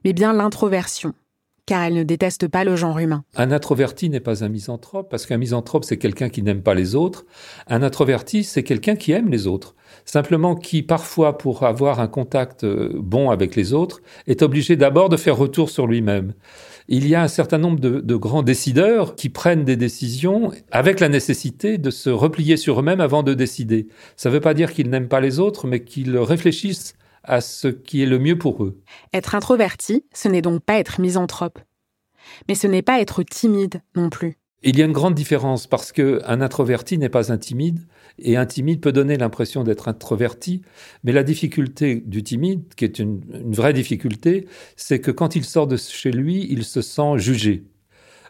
mais 0.04 0.12
bien 0.12 0.32
l'introversion, 0.32 1.14
car 1.66 1.82
elle 1.82 1.94
ne 1.94 2.02
déteste 2.02 2.48
pas 2.48 2.64
le 2.64 2.76
genre 2.76 2.98
humain. 2.98 3.24
Un 3.34 3.52
introverti 3.52 4.10
n'est 4.10 4.20
pas 4.20 4.44
un 4.44 4.48
misanthrope, 4.48 5.10
parce 5.10 5.26
qu'un 5.26 5.38
misanthrope, 5.38 5.84
c'est 5.84 5.98
quelqu'un 5.98 6.28
qui 6.28 6.42
n'aime 6.42 6.62
pas 6.62 6.74
les 6.74 6.94
autres. 6.94 7.24
Un 7.66 7.82
introverti, 7.82 8.44
c'est 8.44 8.62
quelqu'un 8.62 8.96
qui 8.96 9.12
aime 9.12 9.28
les 9.28 9.46
autres. 9.46 9.74
Simplement 10.04 10.54
qui, 10.56 10.82
parfois, 10.82 11.38
pour 11.38 11.62
avoir 11.62 12.00
un 12.00 12.08
contact 12.08 12.64
euh, 12.64 12.90
bon 12.94 13.30
avec 13.30 13.56
les 13.56 13.72
autres, 13.72 14.00
est 14.26 14.42
obligé 14.42 14.76
d'abord 14.76 15.08
de 15.08 15.16
faire 15.16 15.36
retour 15.36 15.70
sur 15.70 15.86
lui-même 15.86 16.34
il 16.88 17.08
y 17.08 17.14
a 17.14 17.22
un 17.22 17.28
certain 17.28 17.58
nombre 17.58 17.80
de, 17.80 18.16
grands 18.16 18.42
décideurs 18.42 19.14
qui 19.16 19.28
prennent 19.28 19.64
des 19.64 19.76
décisions 19.76 20.52
avec 20.70 21.00
la 21.00 21.08
nécessité 21.08 21.78
de 21.78 21.90
se 21.90 22.10
replier 22.10 22.56
sur 22.56 22.80
eux-mêmes 22.80 23.00
avant 23.00 23.22
de 23.22 23.34
décider. 23.34 23.88
Ça 24.16 24.28
ne 24.28 24.34
veut 24.34 24.40
pas 24.40 24.54
dire 24.54 24.72
qu'ils 24.72 24.90
n'aiment 24.90 25.08
pas 25.08 25.20
les 25.20 25.38
autres, 25.38 25.66
mais 25.66 25.84
qu'ils 25.84 26.16
réfléchissent 26.18 26.94
à 27.24 27.40
ce 27.40 27.68
qui 27.68 28.02
est 28.02 28.06
le 28.06 28.18
mieux 28.18 28.36
pour 28.36 28.64
eux. 28.64 28.80
Être 29.12 29.34
introverti, 29.34 30.04
ce 30.12 30.28
n'est 30.28 30.42
donc 30.42 30.62
pas 30.62 30.78
être 30.78 31.00
misanthrope. 31.00 31.60
Mais 32.48 32.54
ce 32.54 32.66
n'est 32.66 32.82
pas 32.82 33.00
être 33.00 33.22
timide 33.22 33.80
non 33.96 34.10
plus. 34.10 34.36
Il 34.62 34.78
y 34.78 34.82
a 34.82 34.84
une 34.84 34.92
grande 34.92 35.14
différence 35.14 35.66
parce 35.66 35.90
qu'un 35.92 36.40
introverti 36.40 36.96
n'est 36.98 37.08
pas 37.08 37.32
un 37.32 37.38
timide 37.38 37.80
et 38.18 38.36
un 38.36 38.46
timide 38.46 38.80
peut 38.80 38.92
donner 38.92 39.16
l'impression 39.16 39.64
d'être 39.64 39.88
introverti. 39.88 40.62
Mais 41.04 41.12
la 41.12 41.22
difficulté 41.22 42.02
du 42.04 42.22
timide, 42.22 42.62
qui 42.76 42.84
est 42.84 42.98
une, 42.98 43.20
une 43.32 43.52
vraie 43.52 43.72
difficulté, 43.72 44.46
c'est 44.76 45.00
que 45.00 45.10
quand 45.10 45.36
il 45.36 45.44
sort 45.44 45.66
de 45.66 45.76
chez 45.76 46.12
lui, 46.12 46.46
il 46.50 46.64
se 46.64 46.82
sent 46.82 47.18
jugé. 47.18 47.64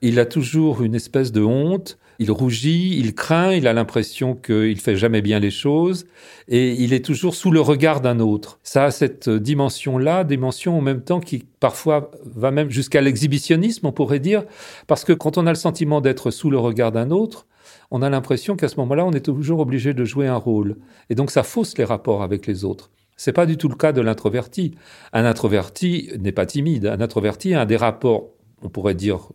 Il 0.00 0.18
a 0.18 0.26
toujours 0.26 0.82
une 0.82 0.94
espèce 0.94 1.30
de 1.30 1.42
honte, 1.42 1.98
il 2.18 2.30
rougit, 2.30 2.98
il 2.98 3.14
craint, 3.14 3.52
il 3.52 3.66
a 3.66 3.72
l'impression 3.72 4.34
qu'il 4.34 4.78
fait 4.80 4.96
jamais 4.96 5.22
bien 5.22 5.38
les 5.38 5.50
choses, 5.50 6.06
et 6.48 6.72
il 6.72 6.92
est 6.92 7.04
toujours 7.04 7.34
sous 7.34 7.50
le 7.50 7.60
regard 7.60 8.00
d'un 8.00 8.20
autre. 8.20 8.60
Ça 8.62 8.84
a 8.84 8.90
cette 8.90 9.28
dimension-là, 9.28 10.24
dimension 10.24 10.78
en 10.78 10.80
même 10.80 11.02
temps 11.02 11.20
qui 11.20 11.44
parfois 11.60 12.10
va 12.24 12.50
même 12.50 12.70
jusqu'à 12.70 13.00
l'exhibitionnisme, 13.00 13.86
on 13.86 13.92
pourrait 13.92 14.20
dire, 14.20 14.44
parce 14.86 15.04
que 15.04 15.12
quand 15.12 15.38
on 15.38 15.46
a 15.46 15.50
le 15.50 15.56
sentiment 15.56 16.00
d'être 16.00 16.30
sous 16.30 16.50
le 16.50 16.58
regard 16.58 16.92
d'un 16.92 17.10
autre, 17.10 17.46
on 17.92 18.00
a 18.00 18.08
l'impression 18.08 18.56
qu'à 18.56 18.68
ce 18.68 18.76
moment-là, 18.76 19.04
on 19.04 19.12
est 19.12 19.20
toujours 19.20 19.60
obligé 19.60 19.92
de 19.92 20.04
jouer 20.06 20.26
un 20.26 20.36
rôle. 20.36 20.78
Et 21.10 21.14
donc 21.14 21.30
ça 21.30 21.42
fausse 21.42 21.76
les 21.76 21.84
rapports 21.84 22.22
avec 22.22 22.46
les 22.46 22.64
autres. 22.64 22.90
C'est 23.18 23.34
pas 23.34 23.44
du 23.44 23.58
tout 23.58 23.68
le 23.68 23.74
cas 23.74 23.92
de 23.92 24.00
l'introverti. 24.00 24.74
Un 25.12 25.26
introverti 25.26 26.10
n'est 26.18 26.32
pas 26.32 26.46
timide. 26.46 26.86
Un 26.86 27.02
introverti 27.02 27.54
a 27.54 27.66
des 27.66 27.76
rapports, 27.76 28.30
on 28.62 28.70
pourrait 28.70 28.94
dire, 28.94 29.28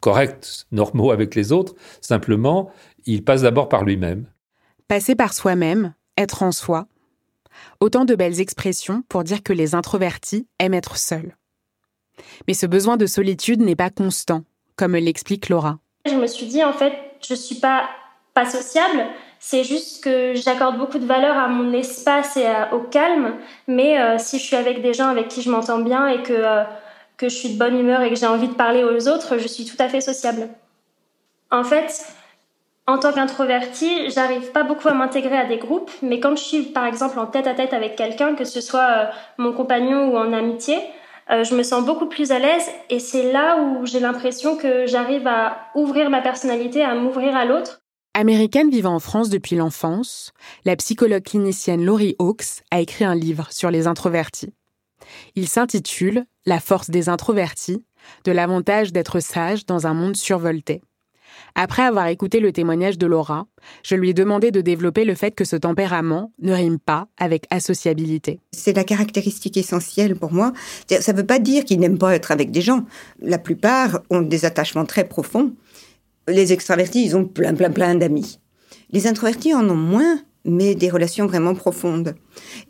corrects, 0.00 0.64
normaux 0.72 1.10
avec 1.10 1.34
les 1.34 1.52
autres. 1.52 1.74
Simplement, 2.00 2.70
il 3.04 3.24
passe 3.24 3.42
d'abord 3.42 3.68
par 3.68 3.84
lui-même. 3.84 4.24
Passer 4.88 5.14
par 5.14 5.34
soi-même, 5.34 5.92
être 6.16 6.42
en 6.42 6.50
soi. 6.50 6.86
Autant 7.80 8.06
de 8.06 8.14
belles 8.14 8.40
expressions 8.40 9.02
pour 9.10 9.22
dire 9.22 9.42
que 9.42 9.52
les 9.52 9.74
introvertis 9.74 10.46
aiment 10.58 10.72
être 10.72 10.96
seuls. 10.96 11.36
Mais 12.46 12.54
ce 12.54 12.64
besoin 12.64 12.96
de 12.96 13.04
solitude 13.04 13.60
n'est 13.60 13.76
pas 13.76 13.90
constant, 13.90 14.44
comme 14.76 14.96
l'explique 14.96 15.50
Laura. 15.50 15.78
Je 16.06 16.14
me 16.14 16.26
suis 16.26 16.46
dit, 16.46 16.64
en 16.64 16.72
fait, 16.72 16.94
je 17.26 17.34
suis 17.34 17.56
pas 17.56 17.88
pas 18.34 18.46
sociable, 18.46 19.04
c'est 19.40 19.64
juste 19.64 20.02
que 20.02 20.34
j'accorde 20.34 20.78
beaucoup 20.78 20.98
de 20.98 21.06
valeur 21.06 21.36
à 21.36 21.48
mon 21.48 21.72
espace 21.72 22.36
et 22.36 22.46
au 22.72 22.80
calme, 22.80 23.34
mais 23.66 23.98
euh, 24.00 24.16
si 24.18 24.38
je 24.38 24.44
suis 24.44 24.56
avec 24.56 24.82
des 24.82 24.94
gens 24.94 25.08
avec 25.08 25.28
qui 25.28 25.42
je 25.42 25.50
m'entends 25.50 25.78
bien 25.78 26.08
et 26.08 26.22
que, 26.22 26.32
euh, 26.32 26.64
que 27.16 27.28
je 27.28 27.34
suis 27.34 27.54
de 27.54 27.58
bonne 27.58 27.78
humeur 27.78 28.02
et 28.02 28.10
que 28.10 28.16
j'ai 28.16 28.26
envie 28.26 28.48
de 28.48 28.54
parler 28.54 28.84
aux 28.84 29.08
autres, 29.08 29.38
je 29.38 29.48
suis 29.48 29.64
tout 29.64 29.76
à 29.80 29.88
fait 29.88 30.00
sociable. 30.00 30.48
En 31.50 31.64
fait, 31.64 32.04
en 32.86 32.98
tant 32.98 33.12
qu'introvertie, 33.12 34.10
j'arrive 34.10 34.50
pas 34.52 34.64
beaucoup 34.64 34.88
à 34.88 34.94
m'intégrer 34.94 35.36
à 35.36 35.44
des 35.44 35.58
groupes, 35.58 35.90
mais 36.02 36.20
quand 36.20 36.36
je 36.36 36.42
suis 36.42 36.62
par 36.62 36.84
exemple 36.84 37.18
en 37.18 37.26
tête 37.26 37.46
à 37.46 37.54
tête 37.54 37.72
avec 37.72 37.96
quelqu'un, 37.96 38.34
que 38.34 38.44
ce 38.44 38.60
soit 38.60 38.88
euh, 38.90 39.04
mon 39.36 39.52
compagnon 39.52 40.12
ou 40.12 40.16
en 40.16 40.32
amitié, 40.32 40.78
euh, 41.30 41.44
je 41.44 41.54
me 41.54 41.62
sens 41.62 41.84
beaucoup 41.84 42.06
plus 42.06 42.30
à 42.32 42.38
l'aise 42.38 42.68
et 42.90 42.98
c'est 42.98 43.32
là 43.32 43.62
où 43.62 43.86
j'ai 43.86 44.00
l'impression 44.00 44.56
que 44.56 44.86
j'arrive 44.86 45.26
à 45.26 45.68
ouvrir 45.74 46.10
ma 46.10 46.20
personnalité, 46.22 46.82
à 46.82 46.94
m'ouvrir 46.94 47.36
à 47.36 47.44
l'autre. 47.44 47.82
Américaine 48.14 48.70
vivant 48.70 48.94
en 48.94 48.98
France 48.98 49.28
depuis 49.28 49.54
l'enfance, 49.54 50.32
la 50.64 50.74
psychologue 50.76 51.22
clinicienne 51.22 51.84
Laurie 51.84 52.16
Hawkes 52.18 52.62
a 52.70 52.80
écrit 52.80 53.04
un 53.04 53.14
livre 53.14 53.46
sur 53.50 53.70
les 53.70 53.86
introvertis. 53.86 54.52
Il 55.36 55.48
s'intitule 55.48 56.24
La 56.46 56.60
force 56.60 56.90
des 56.90 57.08
introvertis, 57.08 57.84
de 58.24 58.32
l'avantage 58.32 58.92
d'être 58.92 59.20
sage 59.20 59.66
dans 59.66 59.86
un 59.86 59.94
monde 59.94 60.16
survolté. 60.16 60.82
Après 61.54 61.82
avoir 61.82 62.06
écouté 62.08 62.40
le 62.40 62.52
témoignage 62.52 62.98
de 62.98 63.06
Laura, 63.06 63.46
je 63.82 63.94
lui 63.94 64.10
ai 64.10 64.14
demandé 64.14 64.50
de 64.50 64.60
développer 64.60 65.04
le 65.04 65.14
fait 65.14 65.32
que 65.32 65.44
ce 65.44 65.56
tempérament 65.56 66.32
ne 66.40 66.52
rime 66.52 66.78
pas 66.78 67.08
avec 67.18 67.44
associabilité. 67.50 68.40
C'est 68.52 68.76
la 68.76 68.84
caractéristique 68.84 69.56
essentielle 69.56 70.16
pour 70.16 70.32
moi. 70.32 70.52
Ça 70.88 71.12
ne 71.12 71.18
veut 71.18 71.26
pas 71.26 71.38
dire 71.38 71.64
qu'ils 71.64 71.80
n'aiment 71.80 71.98
pas 71.98 72.14
être 72.14 72.30
avec 72.30 72.50
des 72.50 72.60
gens. 72.60 72.84
La 73.20 73.38
plupart 73.38 74.00
ont 74.10 74.22
des 74.22 74.44
attachements 74.44 74.86
très 74.86 75.04
profonds. 75.04 75.54
Les 76.28 76.52
extravertis, 76.52 77.04
ils 77.04 77.16
ont 77.16 77.24
plein, 77.24 77.54
plein, 77.54 77.70
plein 77.70 77.94
d'amis. 77.94 78.38
Les 78.90 79.06
introvertis 79.06 79.54
en 79.54 79.68
ont 79.68 79.76
moins, 79.76 80.20
mais 80.48 80.74
des 80.74 80.90
relations 80.90 81.26
vraiment 81.26 81.54
profondes. 81.54 82.14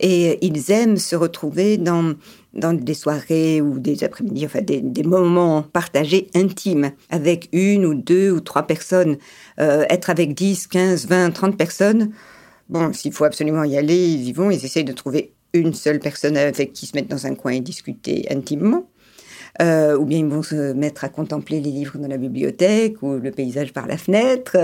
Et 0.00 0.44
ils 0.44 0.70
aiment 0.70 0.96
se 0.96 1.16
retrouver 1.16 1.76
dans, 1.76 2.14
dans 2.54 2.72
des 2.72 2.94
soirées 2.94 3.60
ou 3.60 3.78
des 3.78 4.04
après-midi, 4.04 4.46
enfin 4.46 4.60
des, 4.62 5.02
moments 5.02 5.62
partagés 5.62 6.28
intimes 6.34 6.92
avec 7.10 7.48
une 7.52 7.86
ou 7.86 7.94
deux 7.94 8.30
ou 8.30 8.40
trois 8.40 8.64
personnes. 8.64 9.16
Euh, 9.60 9.84
être 9.90 10.10
avec 10.10 10.34
10, 10.34 10.66
15, 10.66 11.06
20, 11.06 11.30
30 11.30 11.56
personnes, 11.56 12.10
bon, 12.68 12.92
s'il 12.92 13.12
faut 13.12 13.24
absolument 13.24 13.64
y 13.64 13.76
aller, 13.76 14.08
ils 14.08 14.28
y 14.28 14.32
vont, 14.32 14.50
ils 14.50 14.64
essayent 14.64 14.84
de 14.84 14.92
trouver 14.92 15.32
une 15.54 15.72
seule 15.72 15.98
personne 15.98 16.36
avec 16.36 16.72
qui 16.72 16.86
se 16.86 16.96
mettre 16.96 17.08
dans 17.08 17.26
un 17.26 17.34
coin 17.34 17.52
et 17.52 17.60
discuter 17.60 18.26
intimement. 18.30 18.88
Euh, 19.60 19.96
ou 19.98 20.04
bien 20.04 20.18
ils 20.18 20.26
vont 20.26 20.42
se 20.42 20.72
mettre 20.72 21.02
à 21.04 21.08
contempler 21.08 21.60
les 21.60 21.72
livres 21.72 21.98
dans 21.98 22.06
la 22.06 22.16
bibliothèque 22.16 23.02
ou 23.02 23.18
le 23.18 23.30
paysage 23.32 23.72
par 23.72 23.88
la 23.88 23.96
fenêtre. 23.96 24.56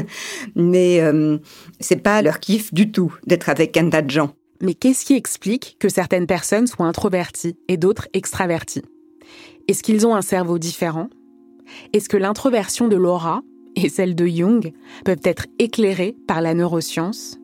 Mais 0.54 1.00
euh, 1.00 1.38
c'est 1.80 1.96
pas 1.96 2.22
leur 2.22 2.38
kiff 2.38 2.72
du 2.72 2.92
tout 2.92 3.12
d'être 3.26 3.48
avec 3.48 3.76
un 3.76 3.90
tas 3.90 4.02
de 4.02 4.10
gens. 4.10 4.30
Mais 4.60 4.74
qu'est-ce 4.74 5.04
qui 5.04 5.14
explique 5.14 5.76
que 5.80 5.88
certaines 5.88 6.26
personnes 6.26 6.66
soient 6.66 6.86
introverties 6.86 7.56
et 7.68 7.76
d'autres 7.76 8.08
extraverties? 8.12 8.84
Est-ce 9.66 9.82
qu'ils 9.82 10.06
ont 10.06 10.14
un 10.14 10.22
cerveau 10.22 10.58
différent? 10.58 11.08
Est-ce 11.92 12.08
que 12.08 12.16
l'introversion 12.16 12.88
de 12.88 12.96
Laura 12.96 13.42
et 13.76 13.88
celle 13.88 14.14
de 14.14 14.26
Jung 14.26 14.72
peuvent 15.04 15.20
être 15.24 15.46
éclairées 15.58 16.16
par 16.26 16.40
la 16.40 16.54
neuroscience? 16.54 17.38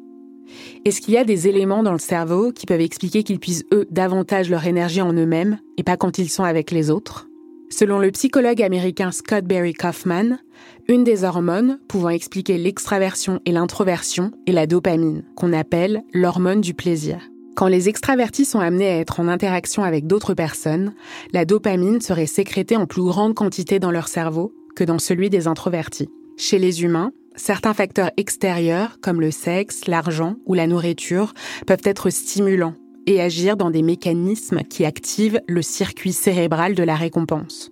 Est-ce 0.84 1.00
qu'il 1.00 1.14
y 1.14 1.18
a 1.18 1.24
des 1.24 1.48
éléments 1.48 1.82
dans 1.82 1.92
le 1.92 1.98
cerveau 1.98 2.52
qui 2.52 2.66
peuvent 2.66 2.80
expliquer 2.80 3.22
qu'ils 3.22 3.40
puisent 3.40 3.64
eux 3.72 3.86
davantage 3.90 4.50
leur 4.50 4.66
énergie 4.66 5.02
en 5.02 5.12
eux-mêmes 5.12 5.58
et 5.78 5.82
pas 5.82 5.96
quand 5.96 6.18
ils 6.18 6.30
sont 6.30 6.44
avec 6.44 6.70
les 6.70 6.90
autres? 6.90 7.28
Selon 7.70 7.98
le 7.98 8.10
psychologue 8.12 8.62
américain 8.62 9.10
Scott 9.10 9.44
Barry 9.46 9.72
Kaufman, 9.72 10.38
une 10.86 11.02
des 11.02 11.24
hormones 11.24 11.80
pouvant 11.88 12.10
expliquer 12.10 12.58
l'extraversion 12.58 13.40
et 13.46 13.52
l'introversion 13.52 14.32
est 14.46 14.52
la 14.52 14.66
dopamine, 14.66 15.24
qu'on 15.34 15.52
appelle 15.52 16.02
l'hormone 16.12 16.60
du 16.60 16.74
plaisir. 16.74 17.18
Quand 17.56 17.68
les 17.68 17.88
extravertis 17.88 18.44
sont 18.44 18.60
amenés 18.60 18.88
à 18.88 18.98
être 18.98 19.20
en 19.20 19.28
interaction 19.28 19.84
avec 19.84 20.06
d'autres 20.06 20.34
personnes, 20.34 20.92
la 21.32 21.44
dopamine 21.44 22.00
serait 22.00 22.26
sécrétée 22.26 22.76
en 22.76 22.86
plus 22.86 23.02
grande 23.02 23.34
quantité 23.34 23.78
dans 23.78 23.92
leur 23.92 24.08
cerveau 24.08 24.52
que 24.74 24.84
dans 24.84 24.98
celui 24.98 25.30
des 25.30 25.46
introvertis. 25.46 26.10
Chez 26.36 26.58
les 26.58 26.82
humains, 26.82 27.12
certains 27.36 27.74
facteurs 27.74 28.10
extérieurs, 28.16 28.98
comme 29.00 29.20
le 29.20 29.30
sexe, 29.30 29.86
l'argent 29.86 30.36
ou 30.46 30.54
la 30.54 30.66
nourriture, 30.66 31.34
peuvent 31.66 31.82
être 31.84 32.10
stimulants 32.10 32.74
et 33.06 33.20
agir 33.20 33.56
dans 33.56 33.70
des 33.70 33.82
mécanismes 33.82 34.62
qui 34.62 34.84
activent 34.84 35.40
le 35.46 35.62
circuit 35.62 36.12
cérébral 36.12 36.74
de 36.74 36.82
la 36.82 36.94
récompense. 36.94 37.70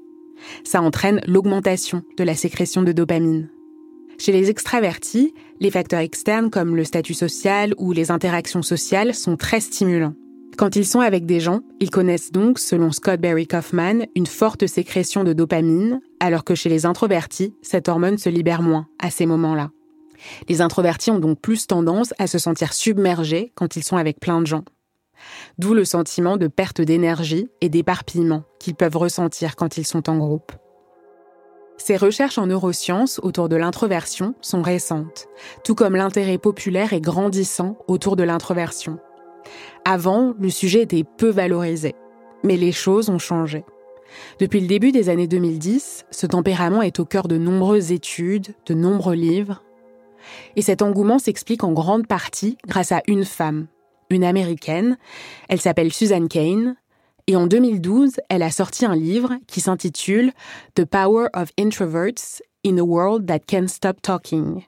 Ça 0.64 0.82
entraîne 0.82 1.20
l'augmentation 1.26 2.02
de 2.16 2.24
la 2.24 2.34
sécrétion 2.34 2.82
de 2.82 2.92
dopamine. 2.92 3.48
Chez 4.18 4.32
les 4.32 4.50
extravertis, 4.50 5.32
les 5.60 5.70
facteurs 5.70 6.00
externes 6.00 6.50
comme 6.50 6.76
le 6.76 6.84
statut 6.84 7.14
social 7.14 7.74
ou 7.78 7.92
les 7.92 8.10
interactions 8.10 8.62
sociales 8.62 9.14
sont 9.14 9.36
très 9.36 9.60
stimulants. 9.60 10.14
Quand 10.58 10.76
ils 10.76 10.86
sont 10.86 11.00
avec 11.00 11.24
des 11.24 11.40
gens, 11.40 11.60
ils 11.80 11.90
connaissent 11.90 12.30
donc, 12.30 12.58
selon 12.58 12.92
Scott 12.92 13.20
Barry 13.20 13.46
Kaufman, 13.46 14.06
une 14.14 14.26
forte 14.26 14.66
sécrétion 14.66 15.24
de 15.24 15.32
dopamine, 15.32 16.00
alors 16.20 16.44
que 16.44 16.54
chez 16.54 16.68
les 16.68 16.84
introvertis, 16.84 17.54
cette 17.62 17.88
hormone 17.88 18.18
se 18.18 18.28
libère 18.28 18.62
moins 18.62 18.86
à 18.98 19.10
ces 19.10 19.24
moments-là. 19.24 19.70
Les 20.48 20.60
introvertis 20.60 21.10
ont 21.10 21.18
donc 21.18 21.40
plus 21.40 21.66
tendance 21.66 22.12
à 22.18 22.26
se 22.26 22.38
sentir 22.38 22.74
submergés 22.74 23.52
quand 23.54 23.76
ils 23.76 23.82
sont 23.82 23.96
avec 23.96 24.20
plein 24.20 24.40
de 24.40 24.46
gens. 24.46 24.64
D'où 25.58 25.72
le 25.72 25.84
sentiment 25.84 26.36
de 26.36 26.48
perte 26.48 26.80
d'énergie 26.80 27.48
et 27.60 27.68
d'éparpillement 27.68 28.44
qu'ils 28.60 28.74
peuvent 28.74 28.96
ressentir 28.96 29.56
quand 29.56 29.78
ils 29.78 29.86
sont 29.86 30.10
en 30.10 30.18
groupe. 30.18 30.52
Ces 31.78 31.96
recherches 31.96 32.38
en 32.38 32.46
neurosciences 32.46 33.18
autour 33.22 33.48
de 33.48 33.56
l'introversion 33.56 34.34
sont 34.40 34.62
récentes, 34.62 35.26
tout 35.64 35.74
comme 35.74 35.96
l'intérêt 35.96 36.38
populaire 36.38 36.92
est 36.92 37.00
grandissant 37.00 37.78
autour 37.88 38.16
de 38.16 38.22
l'introversion. 38.22 39.00
Avant, 39.84 40.34
le 40.38 40.50
sujet 40.50 40.82
était 40.82 41.04
peu 41.04 41.30
valorisé, 41.30 41.94
mais 42.44 42.56
les 42.56 42.72
choses 42.72 43.08
ont 43.08 43.18
changé. 43.18 43.64
Depuis 44.38 44.60
le 44.60 44.66
début 44.66 44.92
des 44.92 45.08
années 45.08 45.26
2010, 45.26 46.06
ce 46.10 46.26
tempérament 46.26 46.82
est 46.82 47.00
au 47.00 47.04
cœur 47.04 47.28
de 47.28 47.38
nombreuses 47.38 47.92
études, 47.92 48.54
de 48.66 48.74
nombreux 48.74 49.14
livres. 49.14 49.62
Et 50.56 50.62
cet 50.62 50.82
engouement 50.82 51.18
s'explique 51.18 51.64
en 51.64 51.72
grande 51.72 52.06
partie 52.06 52.58
grâce 52.66 52.92
à 52.92 53.02
une 53.06 53.24
femme, 53.24 53.66
une 54.10 54.24
américaine. 54.24 54.98
Elle 55.48 55.60
s'appelle 55.60 55.92
Susan 55.92 56.26
Kane. 56.26 56.76
Et 57.28 57.36
en 57.36 57.46
2012, 57.46 58.20
elle 58.28 58.42
a 58.42 58.50
sorti 58.50 58.84
un 58.84 58.96
livre 58.96 59.34
qui 59.46 59.60
s'intitule 59.60 60.32
The 60.74 60.84
Power 60.84 61.28
of 61.34 61.50
Introverts 61.58 62.42
in 62.66 62.78
a 62.78 62.82
World 62.82 63.26
That 63.26 63.40
Can't 63.40 63.68
Stop 63.68 64.02
Talking, 64.02 64.62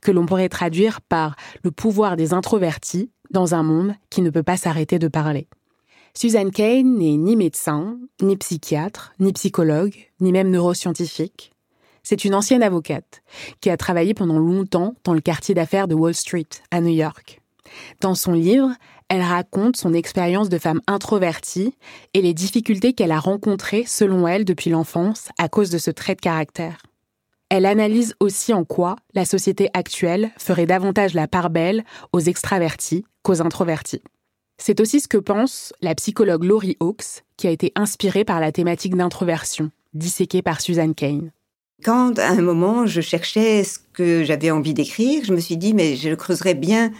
que 0.00 0.10
l'on 0.10 0.26
pourrait 0.26 0.48
traduire 0.48 1.00
par 1.02 1.36
Le 1.62 1.70
pouvoir 1.70 2.16
des 2.16 2.32
introvertis 2.32 3.10
dans 3.30 3.54
un 3.54 3.62
monde 3.62 3.94
qui 4.10 4.22
ne 4.22 4.30
peut 4.30 4.42
pas 4.42 4.56
s'arrêter 4.56 4.98
de 4.98 5.08
parler. 5.08 5.48
Susan 6.14 6.50
Kane 6.50 6.96
n'est 6.96 7.16
ni 7.16 7.36
médecin, 7.36 7.98
ni 8.20 8.36
psychiatre, 8.36 9.12
ni 9.20 9.32
psychologue, 9.32 9.94
ni 10.20 10.32
même 10.32 10.50
neuroscientifique. 10.50 11.52
C'est 12.02 12.24
une 12.24 12.34
ancienne 12.34 12.62
avocate 12.62 13.22
qui 13.60 13.70
a 13.70 13.76
travaillé 13.76 14.14
pendant 14.14 14.38
longtemps 14.38 14.94
dans 15.04 15.14
le 15.14 15.20
quartier 15.20 15.54
d'affaires 15.54 15.88
de 15.88 15.94
Wall 15.94 16.14
Street, 16.14 16.48
à 16.70 16.80
New 16.80 16.94
York. 16.94 17.40
Dans 18.00 18.14
son 18.14 18.32
livre, 18.32 18.70
elle 19.08 19.22
raconte 19.22 19.76
son 19.76 19.92
expérience 19.92 20.48
de 20.48 20.58
femme 20.58 20.80
introvertie 20.86 21.74
et 22.14 22.22
les 22.22 22.34
difficultés 22.34 22.94
qu'elle 22.94 23.12
a 23.12 23.20
rencontrées, 23.20 23.84
selon 23.86 24.26
elle, 24.26 24.44
depuis 24.44 24.70
l'enfance 24.70 25.28
à 25.38 25.48
cause 25.48 25.70
de 25.70 25.78
ce 25.78 25.90
trait 25.90 26.14
de 26.14 26.20
caractère. 26.20 26.78
Elle 27.50 27.64
analyse 27.64 28.14
aussi 28.20 28.52
en 28.52 28.64
quoi 28.64 28.96
la 29.14 29.24
société 29.24 29.70
actuelle 29.72 30.30
ferait 30.36 30.66
davantage 30.66 31.14
la 31.14 31.28
part 31.28 31.48
belle 31.48 31.84
aux 32.12 32.20
extravertis 32.20 33.04
qu'aux 33.22 33.40
introvertis. 33.40 34.02
C'est 34.58 34.80
aussi 34.80 35.00
ce 35.00 35.08
que 35.08 35.16
pense 35.16 35.72
la 35.80 35.94
psychologue 35.94 36.44
Laurie 36.44 36.76
Hawkes, 36.80 37.24
qui 37.36 37.46
a 37.46 37.50
été 37.50 37.72
inspirée 37.74 38.24
par 38.24 38.40
la 38.40 38.52
thématique 38.52 38.96
d'introversion, 38.96 39.70
disséquée 39.94 40.42
par 40.42 40.60
Suzanne 40.60 40.94
Kane. 40.94 41.30
Quand 41.84 42.18
à 42.18 42.28
un 42.28 42.42
moment 42.42 42.86
je 42.86 43.00
cherchais 43.00 43.64
ce 43.64 43.78
que 43.92 44.24
j'avais 44.24 44.50
envie 44.50 44.74
d'écrire, 44.74 45.24
je 45.24 45.32
me 45.32 45.40
suis 45.40 45.56
dit 45.56 45.74
mais 45.74 45.96
je 45.96 46.14
creuserais 46.14 46.54
bien 46.54 46.90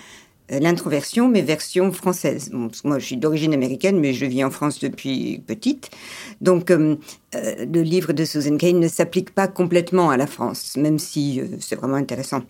l'introversion, 0.51 1.29
mais 1.29 1.43
version 1.43 1.93
française. 1.93 2.51
moi, 2.53 2.99
je 2.99 3.05
suis 3.05 3.17
d'origine 3.17 3.53
américaine, 3.53 4.01
mais 4.01 4.15
je 4.15 4.27
vis 4.27 4.45
en 4.45 4.51
France 4.51 4.81
depuis 4.81 5.43
petite. 5.47 5.91
Donc, 6.41 6.71
euh, 6.71 6.97
euh, 7.35 7.67
le 7.67 7.83
livre 7.83 8.13
de 8.13 8.25
Susan 8.25 8.57
Cain 8.57 8.75
ne 8.75 8.89
s'applique 8.89 9.31
pas 9.31 9.49
complètement 9.49 10.11
à 10.11 10.17
la 10.17 10.27
France, 10.27 10.77
même 10.77 10.99
si 10.99 11.41
c'est 11.61 11.77
vraiment 11.77 11.97
intéressant. 11.97 12.43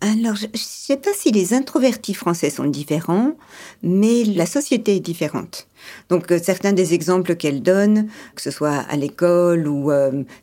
Alors, 0.00 0.34
je 0.34 0.46
ne 0.46 0.50
sais 0.54 0.96
pas 0.96 1.12
si 1.14 1.30
les 1.30 1.54
introvertis 1.54 2.14
français 2.14 2.50
sont 2.50 2.64
différents, 2.64 3.36
mais 3.82 4.24
la 4.24 4.46
société 4.46 4.96
est 4.96 5.00
différente. 5.00 5.68
Donc, 6.08 6.32
certains 6.42 6.72
des 6.72 6.94
exemples 6.94 7.36
qu'elle 7.36 7.62
donne, 7.62 8.08
que 8.34 8.42
ce 8.42 8.50
soit 8.50 8.84
à 8.88 8.96
l'école 8.96 9.68
ou 9.68 9.92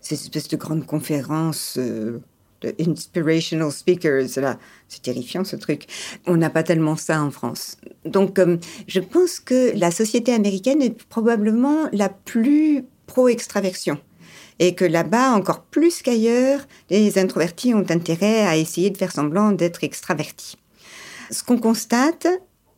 ces 0.02 0.16
espèces 0.16 0.48
de 0.48 0.56
grandes 0.56 0.86
conférences 0.86 1.80
de 2.62 2.76
inspirational 2.80 3.72
speakers. 3.72 4.38
Là, 4.38 4.58
c'est 4.88 5.02
terrifiant 5.02 5.44
ce 5.44 5.56
truc. 5.56 5.88
On 6.26 6.38
n'a 6.38 6.50
pas 6.50 6.64
tellement 6.64 6.96
ça 6.96 7.22
en 7.22 7.32
France. 7.32 7.78
Donc, 8.06 8.40
euh, 8.40 8.58
je 8.88 9.00
pense 9.00 9.40
que 9.40 9.78
la 9.78 9.92
société 9.92 10.34
américaine 10.34 10.82
est 10.82 11.04
probablement 11.06 11.90
la 11.92 12.10
plus 12.10 12.84
pro-extraversion. 13.08 13.98
Et 14.60 14.76
que 14.76 14.86
là-bas, 14.86 15.32
encore 15.32 15.64
plus 15.64 16.02
qu'ailleurs, 16.02 16.60
les 16.90 17.18
introvertis 17.18 17.74
ont 17.74 17.86
intérêt 17.90 18.42
à 18.42 18.58
essayer 18.58 18.90
de 18.90 18.98
faire 18.98 19.12
semblant 19.12 19.54
d'être 19.54 19.84
extravertis. 19.84 20.58
Ce 21.32 21.44
qu'on 21.44 21.58
constate, 21.58 22.28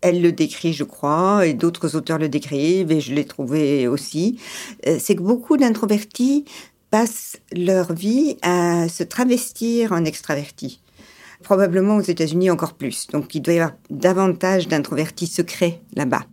elle 0.01 0.21
le 0.21 0.31
décrit, 0.31 0.73
je 0.73 0.83
crois, 0.83 1.45
et 1.45 1.53
d'autres 1.53 1.95
auteurs 1.95 2.17
le 2.17 2.27
décrivent, 2.27 2.91
et 2.91 3.01
je 3.01 3.13
l'ai 3.13 3.25
trouvé 3.25 3.87
aussi, 3.87 4.39
euh, 4.87 4.97
c'est 4.99 5.15
que 5.15 5.21
beaucoup 5.21 5.57
d'introvertis 5.57 6.45
passent 6.91 7.37
leur 7.55 7.93
vie 7.93 8.37
à 8.41 8.87
se 8.89 9.03
travestir 9.03 9.93
en 9.93 10.05
extravertis. 10.05 10.81
Probablement 11.41 11.95
aux 11.95 12.01
États-Unis 12.01 12.51
encore 12.51 12.73
plus. 12.73 13.07
Donc 13.07 13.33
il 13.33 13.41
doit 13.41 13.53
y 13.55 13.59
avoir 13.59 13.75
davantage 13.89 14.67
d'introvertis 14.67 15.27
secrets 15.27 15.81
là-bas. 15.95 16.25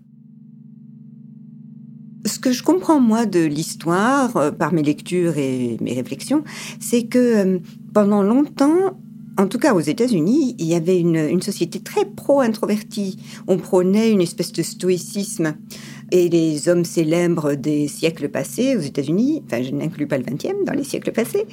Ce 2.27 2.39
que 2.39 2.53
je 2.53 2.63
comprends 2.63 3.01
moi 3.01 3.25
de 3.25 3.41
l'histoire, 3.41 4.37
euh, 4.37 4.51
par 4.51 4.75
mes 4.75 4.83
lectures 4.83 5.39
et 5.39 5.79
mes 5.81 5.95
réflexions, 5.95 6.45
c'est 6.79 7.05
que 7.05 7.19
euh, 7.19 7.59
pendant 7.95 8.23
longtemps, 8.23 8.99
en 9.39 9.47
tout 9.47 9.59
cas 9.59 9.73
aux 9.73 9.81
États-Unis, 9.81 10.57
il 10.59 10.67
y 10.67 10.75
avait 10.75 10.99
une, 10.99 11.17
une 11.17 11.43
société 11.43 11.79
très 11.81 12.05
pro-introvertie. 12.05 13.19
On 13.47 13.57
prônait 13.57 14.11
une 14.11 14.21
espèce 14.21 14.53
de 14.53 14.63
stoïcisme. 14.63 15.55
Et 16.11 16.29
les 16.29 16.69
hommes 16.69 16.85
célèbres 16.85 17.55
des 17.55 17.87
siècles 17.87 18.31
passés 18.31 18.77
aux 18.77 18.81
États-Unis, 18.81 19.43
enfin 19.45 19.63
je 19.63 19.71
n'inclus 19.71 20.07
pas 20.07 20.17
le 20.17 20.25
20e, 20.25 20.65
dans 20.65 20.73
les 20.73 20.83
siècles 20.85 21.13
passés, 21.13 21.47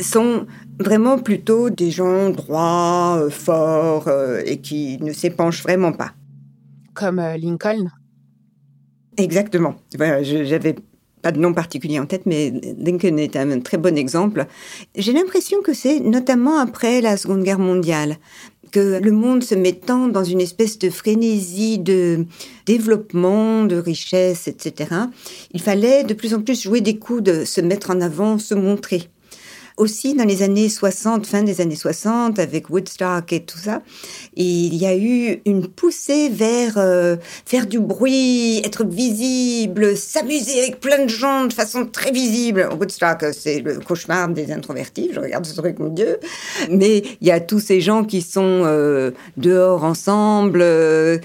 sont 0.00 0.46
vraiment 0.80 1.18
plutôt 1.18 1.70
des 1.70 1.90
gens 1.90 2.30
droits, 2.30 3.18
euh, 3.20 3.30
forts 3.30 4.08
euh, 4.08 4.42
et 4.44 4.58
qui 4.58 4.98
ne 5.00 5.12
s'épanchent 5.12 5.62
vraiment 5.62 5.92
pas. 5.92 6.12
Comme 6.92 7.20
euh, 7.20 7.36
Lincoln 7.36 7.88
Exactement. 9.16 9.76
Voilà, 9.96 10.22
j'avais 10.22 10.74
pas 11.22 11.32
de 11.32 11.38
nom 11.38 11.52
particulier 11.52 11.98
en 11.98 12.06
tête, 12.06 12.22
mais 12.26 12.52
Lincoln 12.78 13.16
est 13.18 13.36
un 13.36 13.60
très 13.60 13.76
bon 13.76 13.96
exemple. 13.96 14.46
J'ai 14.96 15.12
l'impression 15.12 15.60
que 15.62 15.74
c'est 15.74 16.00
notamment 16.00 16.58
après 16.58 17.00
la 17.00 17.16
Seconde 17.16 17.42
Guerre 17.42 17.58
mondiale 17.58 18.16
que 18.70 19.00
le 19.02 19.10
monde 19.10 19.42
se 19.42 19.54
mettant 19.54 20.08
dans 20.08 20.24
une 20.24 20.40
espèce 20.40 20.78
de 20.78 20.90
frénésie 20.90 21.78
de 21.78 22.26
développement, 22.66 23.64
de 23.64 23.76
richesse, 23.76 24.48
etc., 24.48 24.94
il 25.52 25.60
fallait 25.60 26.04
de 26.04 26.14
plus 26.14 26.34
en 26.34 26.40
plus 26.40 26.62
jouer 26.62 26.80
des 26.80 26.96
coups, 26.98 27.22
de 27.22 27.44
se 27.44 27.60
mettre 27.60 27.90
en 27.90 28.00
avant, 28.00 28.38
se 28.38 28.54
montrer 28.54 29.08
aussi 29.80 30.14
dans 30.14 30.24
les 30.24 30.42
années 30.42 30.68
60, 30.68 31.26
fin 31.26 31.42
des 31.42 31.60
années 31.60 31.74
60, 31.74 32.38
avec 32.38 32.68
Woodstock 32.70 33.32
et 33.32 33.40
tout 33.40 33.58
ça, 33.58 33.82
il 34.36 34.74
y 34.74 34.86
a 34.86 34.94
eu 34.94 35.40
une 35.46 35.66
poussée 35.66 36.28
vers 36.28 36.74
euh, 36.76 37.16
faire 37.46 37.66
du 37.66 37.80
bruit, 37.80 38.58
être 38.58 38.84
visible, 38.84 39.96
s'amuser 39.96 40.60
avec 40.60 40.80
plein 40.80 41.04
de 41.04 41.08
gens 41.08 41.46
de 41.46 41.52
façon 41.52 41.86
très 41.86 42.12
visible. 42.12 42.68
Woodstock, 42.78 43.24
c'est 43.32 43.60
le 43.60 43.80
cauchemar 43.80 44.28
des 44.28 44.52
introvertis, 44.52 45.10
je 45.12 45.20
regarde 45.20 45.46
ce 45.46 45.54
truc, 45.54 45.78
mon 45.78 45.88
Dieu. 45.88 46.18
Mais 46.70 47.02
il 47.20 47.26
y 47.26 47.30
a 47.30 47.40
tous 47.40 47.60
ces 47.60 47.80
gens 47.80 48.04
qui 48.04 48.20
sont 48.20 48.62
euh, 48.64 49.12
dehors 49.38 49.84
ensemble, 49.84 50.60
euh, 50.62 51.18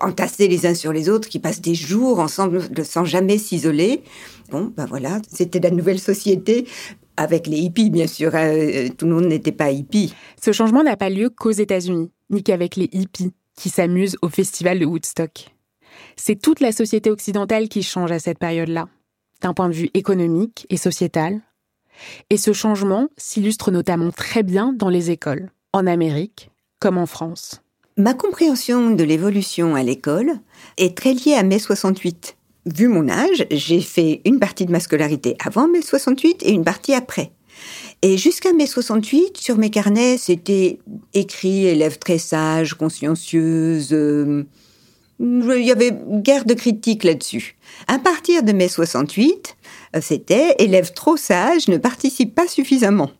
entassés 0.00 0.48
les 0.48 0.66
uns 0.66 0.74
sur 0.74 0.92
les 0.92 1.08
autres, 1.08 1.28
qui 1.28 1.38
passent 1.38 1.62
des 1.62 1.74
jours 1.74 2.20
ensemble 2.20 2.60
sans 2.84 3.04
jamais 3.04 3.38
s'isoler. 3.38 4.02
Bon, 4.50 4.70
ben 4.76 4.84
voilà, 4.84 5.18
c'était 5.32 5.60
la 5.60 5.70
nouvelle 5.70 5.98
société 5.98 6.66
avec 7.16 7.46
les 7.46 7.58
hippies, 7.58 7.90
bien 7.90 8.06
sûr. 8.06 8.34
Hein, 8.34 8.48
euh, 8.48 8.88
tout 8.96 9.06
le 9.06 9.14
monde 9.14 9.26
n'était 9.26 9.52
pas 9.52 9.70
hippie. 9.70 10.14
Ce 10.42 10.52
changement 10.52 10.82
n'a 10.82 10.96
pas 10.96 11.10
lieu 11.10 11.30
qu'aux 11.30 11.50
États-Unis, 11.50 12.10
ni 12.30 12.42
qu'avec 12.42 12.76
les 12.76 12.88
hippies 12.92 13.32
qui 13.56 13.68
s'amusent 13.68 14.16
au 14.22 14.28
festival 14.28 14.78
de 14.78 14.86
Woodstock. 14.86 15.54
C'est 16.16 16.40
toute 16.40 16.60
la 16.60 16.72
société 16.72 17.10
occidentale 17.10 17.68
qui 17.68 17.82
change 17.82 18.12
à 18.12 18.18
cette 18.18 18.38
période-là, 18.38 18.88
d'un 19.40 19.54
point 19.54 19.68
de 19.68 19.74
vue 19.74 19.90
économique 19.94 20.66
et 20.70 20.76
sociétal. 20.76 21.40
Et 22.30 22.36
ce 22.38 22.52
changement 22.52 23.08
s'illustre 23.16 23.70
notamment 23.70 24.10
très 24.10 24.42
bien 24.42 24.72
dans 24.72 24.88
les 24.88 25.10
écoles, 25.10 25.50
en 25.72 25.86
Amérique 25.86 26.50
comme 26.80 26.98
en 26.98 27.06
France. 27.06 27.62
Ma 27.96 28.12
compréhension 28.12 28.90
de 28.90 29.04
l'évolution 29.04 29.76
à 29.76 29.84
l'école 29.84 30.32
est 30.78 30.96
très 30.96 31.14
liée 31.14 31.34
à 31.34 31.44
mai 31.44 31.60
68 31.60 32.36
vu 32.66 32.88
mon 32.88 33.08
âge, 33.08 33.46
j'ai 33.50 33.80
fait 33.80 34.20
une 34.24 34.38
partie 34.38 34.66
de 34.66 34.72
ma 34.72 34.80
scolarité 34.80 35.36
avant 35.44 35.68
mai 35.68 35.82
68 35.82 36.42
et 36.44 36.52
une 36.52 36.64
partie 36.64 36.94
après. 36.94 37.32
Et 38.02 38.16
jusqu'à 38.16 38.52
mai 38.52 38.66
68, 38.66 39.36
sur 39.36 39.58
mes 39.58 39.70
carnets, 39.70 40.18
c'était 40.18 40.78
écrit 41.14 41.66
élève 41.66 41.98
très 41.98 42.18
sage, 42.18 42.74
consciencieuse. 42.74 43.92
Euh, 43.92 44.44
il 45.20 45.64
y 45.64 45.70
avait 45.70 45.96
guère 46.08 46.44
de 46.44 46.54
critiques 46.54 47.04
là-dessus. 47.04 47.56
À 47.86 47.98
partir 47.98 48.42
de 48.42 48.52
mai 48.52 48.66
68, 48.66 49.56
euh, 49.94 50.00
c'était 50.02 50.56
élève 50.58 50.92
trop 50.92 51.16
sage, 51.16 51.68
ne 51.68 51.76
participe 51.76 52.34
pas 52.34 52.48
suffisamment. 52.48 53.10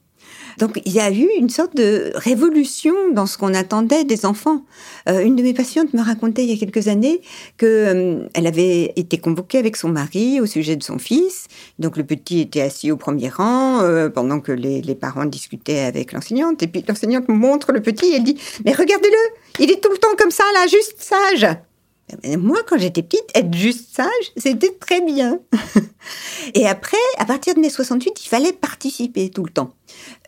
Donc 0.59 0.81
il 0.85 0.93
y 0.93 1.01
a 1.01 1.11
eu 1.11 1.29
une 1.39 1.49
sorte 1.49 1.77
de 1.77 2.13
révolution 2.15 2.93
dans 3.13 3.27
ce 3.27 3.39
qu'on 3.39 3.55
attendait 3.55 4.05
des 4.05 4.27
enfants. 4.27 4.65
Euh, 5.09 5.21
une 5.21 5.37
de 5.37 5.43
mes 5.43 5.55
patientes 5.55 5.93
me 5.95 6.03
racontait 6.03 6.45
il 6.45 6.51
y 6.51 6.55
a 6.55 6.57
quelques 6.57 6.89
années 6.89 7.21
que 7.57 7.67
euh, 7.67 8.29
elle 8.35 8.47
avait 8.47 8.93
été 8.97 9.19
convoquée 9.19 9.59
avec 9.59 9.77
son 9.77 9.89
mari 9.89 10.41
au 10.41 10.47
sujet 10.47 10.77
de 10.77 10.83
son 10.83 10.99
fils. 10.99 11.47
Donc 11.79 11.97
le 11.97 12.05
petit 12.05 12.41
était 12.41 12.63
assis 12.63 12.91
au 12.91 12.97
premier 12.97 13.29
rang 13.29 13.81
euh, 13.83 14.09
pendant 14.09 14.41
que 14.41 14.53
les, 14.53 14.83
les, 14.83 14.95
parents 14.95 15.25
discutaient 15.25 15.81
avec 15.81 16.13
l'enseignante. 16.13 16.63
Et 16.63 16.67
puis 16.67 16.85
l'enseignante 16.87 17.29
montre 17.29 17.73
le 17.73 17.81
petit 17.81 18.07
et 18.07 18.17
elle 18.17 18.25
dit 18.25 18.39
mais 18.65 18.73
regardez-le, 18.73 19.63
il 19.65 19.71
est 19.71 19.83
tout 19.83 19.91
le 19.91 19.99
temps 19.99 20.15
comme 20.19 20.31
ça 20.31 20.45
là, 20.55 20.67
juste 20.67 20.97
sage. 20.99 21.47
Moi, 22.39 22.59
quand 22.67 22.79
j'étais 22.79 23.03
petite, 23.03 23.25
être 23.35 23.55
juste 23.55 23.95
sage, 23.95 24.09
c'était 24.37 24.75
très 24.79 25.01
bien. 25.01 25.41
et 26.55 26.67
après, 26.67 26.97
à 27.19 27.25
partir 27.25 27.55
de 27.55 27.61
mai 27.61 27.71
68, 27.71 28.25
il 28.25 28.29
fallait 28.29 28.53
participer 28.53 29.31
tout 29.31 29.45
le 29.45 29.51
temps. 29.51 29.73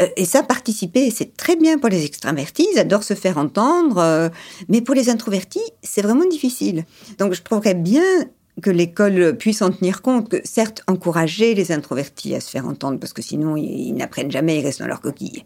Euh, 0.02 0.08
et 0.16 0.24
ça, 0.24 0.42
participer, 0.42 1.10
c'est 1.10 1.36
très 1.36 1.56
bien 1.56 1.78
pour 1.78 1.88
les 1.88 2.04
extravertis, 2.04 2.66
ils 2.72 2.78
adorent 2.78 3.04
se 3.04 3.14
faire 3.14 3.38
entendre, 3.38 3.98
euh, 3.98 4.28
mais 4.68 4.80
pour 4.80 4.94
les 4.94 5.10
introvertis, 5.10 5.64
c'est 5.82 6.02
vraiment 6.02 6.26
difficile. 6.26 6.84
Donc, 7.18 7.34
je 7.34 7.42
trouverais 7.42 7.74
bien 7.74 8.04
que 8.62 8.70
l'école 8.70 9.36
puisse 9.36 9.62
en 9.62 9.70
tenir 9.70 10.00
compte, 10.00 10.28
que 10.28 10.40
certes, 10.44 10.82
encourager 10.86 11.54
les 11.54 11.72
introvertis 11.72 12.34
à 12.34 12.40
se 12.40 12.50
faire 12.50 12.66
entendre, 12.66 13.00
parce 13.00 13.12
que 13.12 13.22
sinon, 13.22 13.56
ils, 13.56 13.88
ils 13.88 13.94
n'apprennent 13.94 14.30
jamais, 14.30 14.58
ils 14.58 14.64
restent 14.64 14.80
dans 14.80 14.86
leur 14.86 15.00
coquille, 15.00 15.44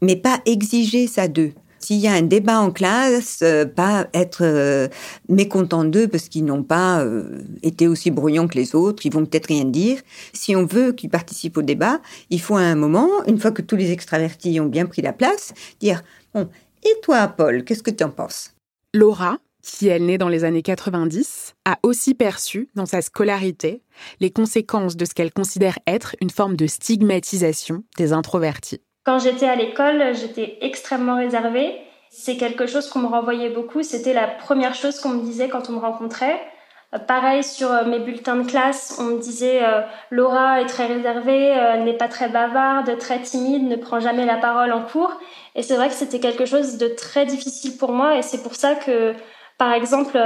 mais 0.00 0.16
pas 0.16 0.40
exiger 0.46 1.06
ça 1.06 1.26
d'eux. 1.28 1.52
S'il 1.84 1.98
y 1.98 2.08
a 2.08 2.12
un 2.14 2.22
débat 2.22 2.60
en 2.60 2.70
classe, 2.70 3.40
euh, 3.42 3.66
pas 3.66 4.06
être 4.14 4.40
euh, 4.40 4.88
mécontent 5.28 5.84
d'eux 5.84 6.08
parce 6.08 6.30
qu'ils 6.30 6.46
n'ont 6.46 6.62
pas 6.62 7.02
euh, 7.02 7.42
été 7.62 7.86
aussi 7.86 8.10
brouillons 8.10 8.48
que 8.48 8.54
les 8.54 8.74
autres, 8.74 9.04
ils 9.04 9.12
vont 9.12 9.26
peut-être 9.26 9.48
rien 9.48 9.66
dire. 9.66 10.00
Si 10.32 10.56
on 10.56 10.64
veut 10.64 10.92
qu'ils 10.92 11.10
participent 11.10 11.58
au 11.58 11.62
débat, 11.62 12.00
il 12.30 12.40
faut 12.40 12.56
à 12.56 12.62
un 12.62 12.74
moment, 12.74 13.10
une 13.26 13.38
fois 13.38 13.50
que 13.50 13.60
tous 13.60 13.76
les 13.76 13.92
extravertis 13.92 14.58
ont 14.60 14.66
bien 14.66 14.86
pris 14.86 15.02
la 15.02 15.12
place, 15.12 15.52
dire 15.78 16.02
bon, 16.32 16.48
et 16.84 17.00
toi, 17.02 17.28
Paul, 17.28 17.64
qu'est-ce 17.64 17.82
que 17.82 17.90
tu 17.90 18.02
en 18.02 18.08
penses? 18.08 18.54
Laura, 18.94 19.36
qui 19.62 19.88
est 19.88 19.98
née 19.98 20.16
dans 20.16 20.30
les 20.30 20.44
années 20.44 20.62
90, 20.62 21.54
a 21.66 21.78
aussi 21.82 22.14
perçu, 22.14 22.70
dans 22.74 22.86
sa 22.86 23.02
scolarité, 23.02 23.82
les 24.20 24.30
conséquences 24.30 24.96
de 24.96 25.04
ce 25.04 25.12
qu'elle 25.12 25.34
considère 25.34 25.78
être 25.86 26.16
une 26.22 26.30
forme 26.30 26.56
de 26.56 26.66
stigmatisation 26.66 27.84
des 27.98 28.14
introvertis. 28.14 28.80
Quand 29.04 29.18
j'étais 29.18 29.46
à 29.46 29.54
l'école, 29.54 30.14
j'étais 30.14 30.56
extrêmement 30.62 31.16
réservée. 31.16 31.76
C'est 32.08 32.36
quelque 32.36 32.66
chose 32.66 32.88
qu'on 32.88 33.00
me 33.00 33.06
renvoyait 33.06 33.50
beaucoup. 33.50 33.82
C'était 33.82 34.14
la 34.14 34.26
première 34.26 34.74
chose 34.74 34.98
qu'on 34.98 35.10
me 35.10 35.22
disait 35.22 35.48
quand 35.48 35.68
on 35.68 35.74
me 35.74 35.78
rencontrait. 35.78 36.40
Euh, 36.94 36.98
pareil 36.98 37.42
sur 37.44 37.70
euh, 37.70 37.84
mes 37.84 37.98
bulletins 37.98 38.36
de 38.36 38.48
classe, 38.48 38.96
on 38.98 39.04
me 39.04 39.18
disait 39.18 39.62
euh, 39.62 39.82
Laura 40.10 40.60
est 40.60 40.66
très 40.66 40.86
réservée, 40.86 41.48
elle 41.48 41.84
n'est 41.84 41.96
pas 41.96 42.08
très 42.08 42.28
bavarde, 42.28 42.96
très 42.98 43.20
timide, 43.20 43.68
ne 43.68 43.76
prend 43.76 44.00
jamais 44.00 44.24
la 44.24 44.36
parole 44.36 44.72
en 44.72 44.82
cours. 44.82 45.12
Et 45.54 45.62
c'est 45.62 45.76
vrai 45.76 45.88
que 45.88 45.94
c'était 45.94 46.20
quelque 46.20 46.46
chose 46.46 46.78
de 46.78 46.88
très 46.88 47.26
difficile 47.26 47.76
pour 47.76 47.92
moi 47.92 48.16
et 48.16 48.22
c'est 48.22 48.42
pour 48.42 48.54
ça 48.54 48.74
que, 48.74 49.14
par 49.58 49.72
exemple, 49.72 50.18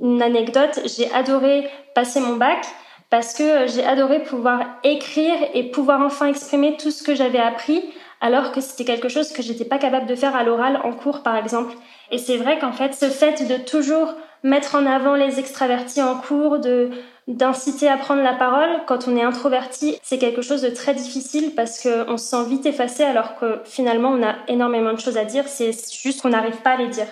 une 0.00 0.22
anecdote, 0.22 0.80
j'ai 0.84 1.12
adoré 1.12 1.68
passer 1.94 2.20
mon 2.20 2.36
bac 2.36 2.64
parce 3.10 3.34
que 3.34 3.66
j'ai 3.66 3.84
adoré 3.84 4.22
pouvoir 4.22 4.60
écrire 4.84 5.34
et 5.52 5.64
pouvoir 5.70 6.00
enfin 6.00 6.28
exprimer 6.28 6.76
tout 6.78 6.90
ce 6.90 7.02
que 7.02 7.14
j'avais 7.14 7.38
appris 7.38 7.84
alors 8.22 8.52
que 8.52 8.62
c'était 8.62 8.84
quelque 8.84 9.08
chose 9.08 9.32
que 9.32 9.42
j'étais 9.42 9.66
pas 9.66 9.78
capable 9.78 10.06
de 10.06 10.14
faire 10.14 10.34
à 10.34 10.44
l'oral 10.44 10.80
en 10.84 10.92
cours 10.92 11.22
par 11.22 11.36
exemple. 11.36 11.74
Et 12.10 12.18
c'est 12.18 12.36
vrai 12.36 12.58
qu'en 12.58 12.72
fait, 12.72 12.94
ce 12.94 13.10
fait 13.10 13.46
de 13.46 13.62
toujours 13.62 14.14
mettre 14.44 14.76
en 14.76 14.86
avant 14.86 15.14
les 15.16 15.38
extravertis 15.38 16.02
en 16.02 16.16
cours, 16.16 16.58
de 16.58 16.90
d'inciter 17.28 17.88
à 17.88 17.96
prendre 17.96 18.22
la 18.22 18.32
parole 18.32 18.80
quand 18.86 19.06
on 19.06 19.16
est 19.16 19.22
introverti, 19.22 19.96
c'est 20.02 20.18
quelque 20.18 20.42
chose 20.42 20.60
de 20.62 20.70
très 20.70 20.92
difficile 20.92 21.54
parce 21.54 21.80
qu'on 21.80 22.16
se 22.16 22.24
sent 22.24 22.44
vite 22.48 22.66
effacé 22.66 23.04
alors 23.04 23.36
que 23.36 23.60
finalement 23.64 24.08
on 24.08 24.24
a 24.24 24.34
énormément 24.48 24.92
de 24.92 24.98
choses 24.98 25.16
à 25.16 25.24
dire, 25.24 25.46
c'est 25.46 25.70
juste 25.92 26.20
qu'on 26.20 26.30
n'arrive 26.30 26.56
pas 26.62 26.70
à 26.70 26.76
les 26.78 26.88
dire. 26.88 27.06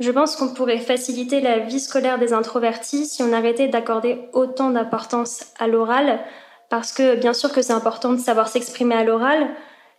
Je 0.00 0.10
pense 0.10 0.34
qu'on 0.34 0.52
pourrait 0.52 0.78
faciliter 0.78 1.40
la 1.40 1.58
vie 1.58 1.78
scolaire 1.78 2.18
des 2.18 2.32
introvertis 2.32 3.06
si 3.06 3.22
on 3.22 3.32
arrêtait 3.32 3.68
d'accorder 3.68 4.18
autant 4.32 4.70
d'importance 4.70 5.44
à 5.60 5.68
l'oral, 5.68 6.18
parce 6.70 6.92
que 6.92 7.16
bien 7.16 7.34
sûr 7.34 7.52
que 7.52 7.60
c'est 7.60 7.74
important 7.74 8.12
de 8.12 8.18
savoir 8.18 8.48
s'exprimer 8.48 8.94
à 8.94 9.04
l'oral, 9.04 9.50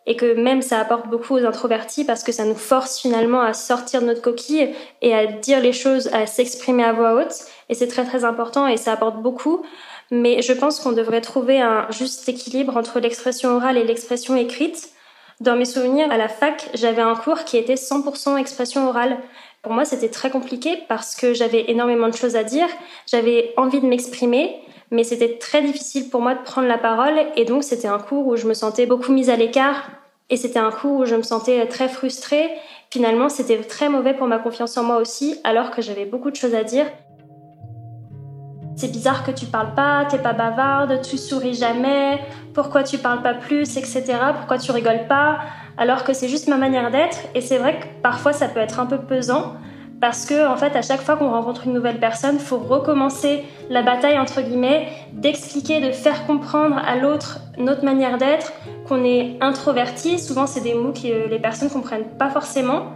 et 0.07 0.15
que 0.15 0.33
même 0.33 0.61
ça 0.61 0.79
apporte 0.79 1.07
beaucoup 1.07 1.35
aux 1.35 1.45
introvertis 1.45 2.05
parce 2.05 2.23
que 2.23 2.31
ça 2.31 2.45
nous 2.45 2.55
force 2.55 2.99
finalement 2.99 3.41
à 3.41 3.53
sortir 3.53 4.01
de 4.01 4.07
notre 4.07 4.21
coquille 4.21 4.73
et 5.01 5.13
à 5.13 5.27
dire 5.27 5.59
les 5.59 5.73
choses, 5.73 6.07
à 6.07 6.25
s'exprimer 6.25 6.83
à 6.83 6.93
voix 6.93 7.13
haute. 7.13 7.33
Et 7.69 7.75
c'est 7.75 7.87
très 7.87 8.03
très 8.03 8.25
important 8.25 8.67
et 8.67 8.77
ça 8.77 8.93
apporte 8.93 9.21
beaucoup. 9.21 9.63
Mais 10.09 10.41
je 10.41 10.53
pense 10.53 10.79
qu'on 10.79 10.91
devrait 10.91 11.21
trouver 11.21 11.61
un 11.61 11.87
juste 11.91 12.27
équilibre 12.27 12.75
entre 12.75 12.99
l'expression 12.99 13.55
orale 13.55 13.77
et 13.77 13.83
l'expression 13.83 14.35
écrite. 14.35 14.89
Dans 15.39 15.55
mes 15.55 15.65
souvenirs, 15.65 16.11
à 16.11 16.17
la 16.17 16.27
fac, 16.27 16.69
j'avais 16.73 17.01
un 17.01 17.15
cours 17.15 17.45
qui 17.45 17.57
était 17.57 17.75
100% 17.75 18.37
expression 18.37 18.87
orale. 18.89 19.17
Pour 19.61 19.71
moi, 19.71 19.85
c'était 19.85 20.09
très 20.09 20.29
compliqué 20.29 20.79
parce 20.89 21.15
que 21.15 21.33
j'avais 21.33 21.69
énormément 21.69 22.09
de 22.09 22.15
choses 22.15 22.35
à 22.35 22.43
dire, 22.43 22.67
j'avais 23.09 23.53
envie 23.55 23.79
de 23.79 23.85
m'exprimer, 23.85 24.59
mais 24.91 25.05
c'était 25.05 25.37
très 25.37 25.61
difficile 25.61 26.09
pour 26.09 26.21
moi 26.21 26.35
de 26.35 26.41
prendre 26.41 26.67
la 26.67 26.77
parole 26.77 27.17
et 27.37 27.45
donc 27.45 27.63
c'était 27.63 27.87
un 27.87 27.97
cours 27.97 28.27
où 28.27 28.35
je 28.35 28.45
me 28.45 28.53
sentais 28.53 28.85
beaucoup 28.85 29.13
mise 29.13 29.29
à 29.29 29.37
l'écart 29.37 29.89
et 30.29 30.35
c'était 30.35 30.59
un 30.59 30.69
cours 30.69 30.99
où 30.99 31.05
je 31.05 31.15
me 31.15 31.23
sentais 31.23 31.65
très 31.67 31.89
frustrée. 31.89 32.49
Finalement, 32.89 33.29
c'était 33.29 33.57
très 33.59 33.89
mauvais 33.89 34.13
pour 34.13 34.27
ma 34.27 34.37
confiance 34.37 34.77
en 34.77 34.83
moi 34.83 34.97
aussi 34.97 35.39
alors 35.45 35.71
que 35.71 35.81
j'avais 35.81 36.05
beaucoup 36.05 36.29
de 36.29 36.35
choses 36.35 36.53
à 36.53 36.63
dire. 36.63 36.85
C'est 38.75 38.91
bizarre 38.91 39.23
que 39.25 39.31
tu 39.31 39.45
parles 39.45 39.75
pas, 39.75 40.05
t'es 40.09 40.17
pas 40.17 40.33
bavarde, 40.33 41.01
tu 41.01 41.17
souris 41.17 41.53
jamais, 41.53 42.19
pourquoi 42.53 42.83
tu 42.83 42.97
parles 42.97 43.21
pas 43.21 43.33
plus, 43.33 43.77
etc. 43.77 44.03
Pourquoi 44.37 44.57
tu 44.57 44.71
rigoles 44.71 45.07
pas, 45.07 45.39
alors 45.77 46.03
que 46.03 46.13
c'est 46.13 46.29
juste 46.29 46.47
ma 46.47 46.57
manière 46.57 46.91
d'être. 46.91 47.17
Et 47.35 47.41
c'est 47.41 47.57
vrai 47.57 47.79
que 47.79 47.85
parfois 48.01 48.33
ça 48.33 48.47
peut 48.47 48.59
être 48.59 48.79
un 48.79 48.85
peu 48.85 48.97
pesant 48.97 49.53
parce 50.01 50.25
que 50.25 50.47
en 50.47 50.57
fait 50.57 50.75
à 50.75 50.81
chaque 50.81 51.01
fois 51.01 51.15
qu'on 51.15 51.29
rencontre 51.29 51.67
une 51.67 51.73
nouvelle 51.73 51.99
personne, 51.99 52.39
faut 52.39 52.57
recommencer 52.57 53.45
la 53.69 53.83
bataille 53.83 54.19
entre 54.19 54.41
guillemets, 54.41 54.87
d'expliquer, 55.13 55.79
de 55.79 55.91
faire 55.91 56.25
comprendre 56.25 56.75
à 56.77 56.95
l'autre 56.95 57.39
notre 57.57 57.85
manière 57.85 58.17
d'être, 58.17 58.51
qu'on 58.87 59.05
est 59.05 59.37
introverti. 59.39 60.19
Souvent 60.19 60.47
c'est 60.47 60.61
des 60.61 60.73
mots 60.73 60.91
que 60.91 61.29
les 61.29 61.39
personnes 61.39 61.69
comprennent 61.69 62.09
pas 62.17 62.29
forcément 62.29 62.87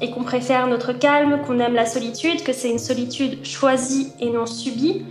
et 0.00 0.10
qu'on 0.10 0.24
préfère 0.24 0.66
notre 0.66 0.92
calme, 0.92 1.40
qu'on 1.46 1.60
aime 1.60 1.74
la 1.74 1.86
solitude, 1.86 2.42
que 2.42 2.52
c'est 2.52 2.70
une 2.70 2.78
solitude 2.78 3.44
choisie 3.44 4.12
et 4.18 4.30
non 4.30 4.46
subie. 4.46 5.04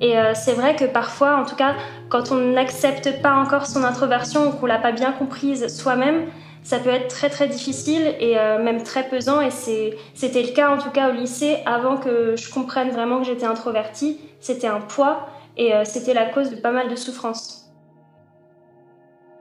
Et 0.00 0.16
euh, 0.16 0.32
c'est 0.34 0.52
vrai 0.52 0.76
que 0.76 0.84
parfois, 0.84 1.40
en 1.40 1.44
tout 1.44 1.56
cas, 1.56 1.74
quand 2.08 2.30
on 2.30 2.36
n'accepte 2.36 3.20
pas 3.20 3.34
encore 3.34 3.66
son 3.66 3.82
introversion 3.82 4.48
ou 4.48 4.52
qu'on 4.52 4.66
l'a 4.66 4.78
pas 4.78 4.92
bien 4.92 5.10
comprise 5.10 5.66
soi-même, 5.74 6.26
ça 6.62 6.78
peut 6.78 6.90
être 6.90 7.08
très 7.08 7.30
très 7.30 7.48
difficile 7.48 8.14
et 8.20 8.38
euh, 8.38 8.62
même 8.62 8.82
très 8.82 9.08
pesant. 9.08 9.40
Et 9.40 9.50
c'était 9.50 10.42
le 10.42 10.52
cas 10.52 10.70
en 10.74 10.78
tout 10.78 10.90
cas 10.90 11.10
au 11.10 11.12
lycée 11.12 11.58
avant 11.66 11.96
que 11.96 12.36
je 12.36 12.50
comprenne 12.52 12.90
vraiment 12.90 13.20
que 13.20 13.26
j'étais 13.26 13.46
introvertie. 13.46 14.18
C'était 14.40 14.66
un 14.66 14.80
poids 14.80 15.28
et 15.56 15.74
euh, 15.74 15.84
c'était 15.84 16.14
la 16.14 16.26
cause 16.26 16.50
de 16.50 16.56
pas 16.56 16.72
mal 16.72 16.88
de 16.88 16.96
souffrances. 16.96 17.64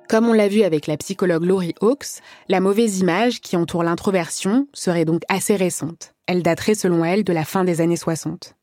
Comme 0.09 0.29
on 0.29 0.33
l'a 0.33 0.47
vu 0.47 0.63
avec 0.63 0.87
la 0.87 0.95
psychologue 0.95 1.43
Laurie 1.43 1.75
Hawkes, 1.81 2.21
la 2.47 2.61
mauvaise 2.61 2.99
image 2.99 3.41
qui 3.41 3.57
entoure 3.57 3.83
l'introversion 3.83 4.67
serait 4.73 5.03
donc 5.03 5.23
assez 5.27 5.57
récente. 5.57 6.13
Elle 6.27 6.43
daterait 6.43 6.75
selon 6.75 7.03
elle 7.03 7.25
de 7.25 7.33
la 7.33 7.43
fin 7.43 7.65
des 7.65 7.81
années 7.81 7.97
60. 7.97 8.55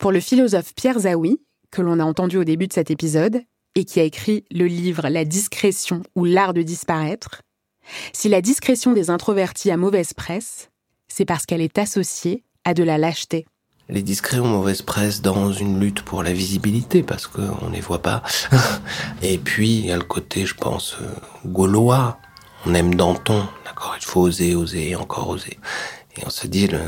Pour 0.00 0.10
le 0.10 0.18
philosophe 0.18 0.74
Pierre 0.74 0.98
Zawi, 0.98 1.40
que 1.70 1.82
l'on 1.82 2.00
a 2.00 2.04
entendu 2.04 2.36
au 2.36 2.44
début 2.44 2.66
de 2.66 2.72
cet 2.72 2.90
épisode, 2.90 3.42
et 3.76 3.84
qui 3.84 4.00
a 4.00 4.02
écrit 4.02 4.44
le 4.50 4.66
livre 4.66 5.08
La 5.08 5.24
discrétion 5.24 6.02
ou 6.16 6.24
l'art 6.24 6.54
de 6.54 6.62
disparaître, 6.62 7.42
si 8.12 8.28
la 8.28 8.40
discrétion 8.40 8.92
des 8.92 9.10
introvertis 9.10 9.70
a 9.70 9.76
mauvaise 9.76 10.12
presse, 10.14 10.70
c'est 11.08 11.24
parce 11.24 11.46
qu'elle 11.46 11.60
est 11.60 11.78
associée 11.78 12.44
à 12.64 12.74
de 12.74 12.82
la 12.82 12.98
lâcheté. 12.98 13.46
Les 13.88 14.02
discrets 14.02 14.38
ont 14.38 14.46
mauvaise 14.46 14.82
presse 14.82 15.20
dans 15.20 15.52
une 15.52 15.80
lutte 15.80 16.02
pour 16.02 16.22
la 16.22 16.32
visibilité 16.32 17.02
parce 17.02 17.26
qu'on 17.26 17.66
ne 17.66 17.72
les 17.72 17.80
voit 17.80 18.02
pas. 18.02 18.22
Et 19.22 19.36
puis 19.38 19.78
il 19.78 19.86
y 19.86 19.92
a 19.92 19.96
le 19.96 20.04
côté, 20.04 20.46
je 20.46 20.54
pense, 20.54 20.96
euh, 21.02 21.12
gaulois. 21.44 22.18
On 22.66 22.74
aime 22.74 22.94
Danton, 22.94 23.46
d'accord? 23.64 23.96
Il 23.98 24.04
faut 24.04 24.20
oser, 24.20 24.54
oser, 24.54 24.94
encore 24.94 25.30
oser. 25.30 25.58
On 26.26 26.30
se 26.30 26.46
dit, 26.46 26.66
le, 26.66 26.80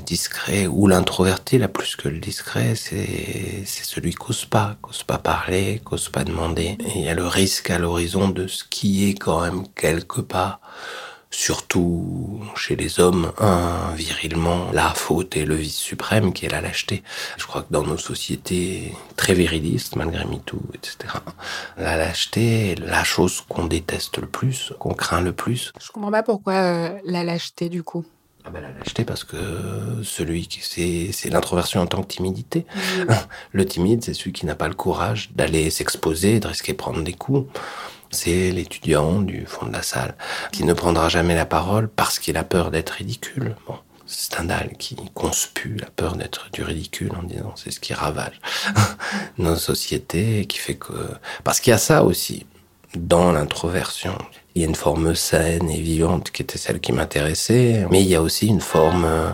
discret 0.00 0.66
ou 0.66 0.86
l'introverti, 0.86 1.58
là, 1.58 1.68
plus 1.68 1.96
que 1.96 2.08
le 2.08 2.18
discret, 2.18 2.74
c'est, 2.74 3.64
celui 3.66 4.14
qui 4.14 4.26
n'ose 4.28 4.44
pas, 4.44 4.76
n'ose 4.86 5.02
pas 5.02 5.18
parler, 5.18 5.80
n'ose 5.90 6.08
pas 6.08 6.24
demander. 6.24 6.76
Et 6.80 6.98
il 6.98 7.02
y 7.02 7.08
a 7.08 7.14
le 7.14 7.26
risque 7.26 7.70
à 7.70 7.78
l'horizon 7.78 8.28
de 8.28 8.46
ce 8.46 8.64
qui 8.64 9.08
est 9.08 9.14
quand 9.14 9.40
même 9.42 9.64
quelque 9.74 10.20
part, 10.20 10.60
surtout 11.30 12.40
chez 12.56 12.76
les 12.76 13.00
hommes, 13.00 13.32
un, 13.38 13.94
virilement, 13.94 14.70
la 14.72 14.90
faute 14.90 15.36
et 15.36 15.44
le 15.44 15.54
vice 15.54 15.76
suprême 15.76 16.32
qui 16.32 16.46
est 16.46 16.50
la 16.50 16.60
lâcheté. 16.60 17.02
Je 17.38 17.46
crois 17.46 17.62
que 17.62 17.72
dans 17.72 17.82
nos 17.82 17.98
sociétés 17.98 18.94
très 19.16 19.34
virilistes, 19.34 19.96
malgré 19.96 20.24
MeToo, 20.24 20.60
etc., 20.74 21.14
la 21.78 21.96
lâcheté 21.96 22.72
est 22.72 22.78
la 22.78 23.04
chose 23.04 23.42
qu'on 23.48 23.64
déteste 23.64 24.18
le 24.18 24.26
plus, 24.26 24.72
qu'on 24.78 24.94
craint 24.94 25.22
le 25.22 25.32
plus. 25.32 25.72
Je 25.80 25.90
comprends 25.90 26.10
pas 26.10 26.22
pourquoi 26.22 26.54
euh, 26.54 26.98
la 27.04 27.24
lâcheté, 27.24 27.68
du 27.68 27.82
coup. 27.82 28.04
Ah 28.44 28.50
ben 28.50 28.60
la 28.60 28.72
lâcheté 28.72 29.04
parce 29.04 29.22
que 29.22 29.36
celui 30.02 30.48
qui 30.48 30.60
c'est 30.62 31.12
c'est 31.12 31.30
l'introversion 31.30 31.80
en 31.80 31.86
tant 31.86 32.02
que 32.02 32.08
timidité. 32.08 32.66
Le 33.52 33.64
timide 33.64 34.02
c'est 34.02 34.14
celui 34.14 34.32
qui 34.32 34.46
n'a 34.46 34.56
pas 34.56 34.68
le 34.68 34.74
courage 34.74 35.30
d'aller 35.34 35.70
s'exposer, 35.70 36.40
de 36.40 36.48
risquer 36.48 36.72
de 36.72 36.76
prendre 36.76 37.02
des 37.02 37.12
coups. 37.12 37.48
C'est 38.10 38.50
l'étudiant 38.50 39.22
du 39.22 39.46
fond 39.46 39.66
de 39.66 39.72
la 39.72 39.82
salle 39.82 40.16
qui 40.50 40.64
ne 40.64 40.72
prendra 40.74 41.08
jamais 41.08 41.34
la 41.34 41.46
parole 41.46 41.88
parce 41.88 42.18
qu'il 42.18 42.36
a 42.36 42.44
peur 42.44 42.70
d'être 42.70 42.90
ridicule. 42.90 43.54
Bon, 43.66 43.76
c'est 44.06 44.26
Stendhal 44.26 44.72
qui 44.76 44.96
conspue 45.14 45.76
la 45.76 45.88
peur 45.88 46.16
d'être 46.16 46.50
du 46.52 46.62
ridicule 46.62 47.12
en 47.16 47.22
disant 47.22 47.54
c'est 47.56 47.70
ce 47.70 47.80
qui 47.80 47.94
ravage 47.94 48.40
nos 49.38 49.56
sociétés 49.56 50.46
qui 50.46 50.58
fait 50.58 50.74
que 50.74 50.92
parce 51.44 51.60
qu'il 51.60 51.70
y 51.70 51.74
a 51.74 51.78
ça 51.78 52.04
aussi 52.04 52.44
dans 52.96 53.32
l'introversion. 53.32 54.16
Il 54.54 54.62
y 54.62 54.64
a 54.64 54.68
une 54.68 54.74
forme 54.74 55.14
saine 55.14 55.70
et 55.70 55.80
vivante 55.80 56.30
qui 56.30 56.42
était 56.42 56.58
celle 56.58 56.80
qui 56.80 56.92
m'intéressait, 56.92 57.86
mais 57.90 58.02
il 58.02 58.08
y 58.08 58.14
a 58.14 58.22
aussi 58.22 58.46
une 58.46 58.60
forme, 58.60 59.04
euh, 59.04 59.30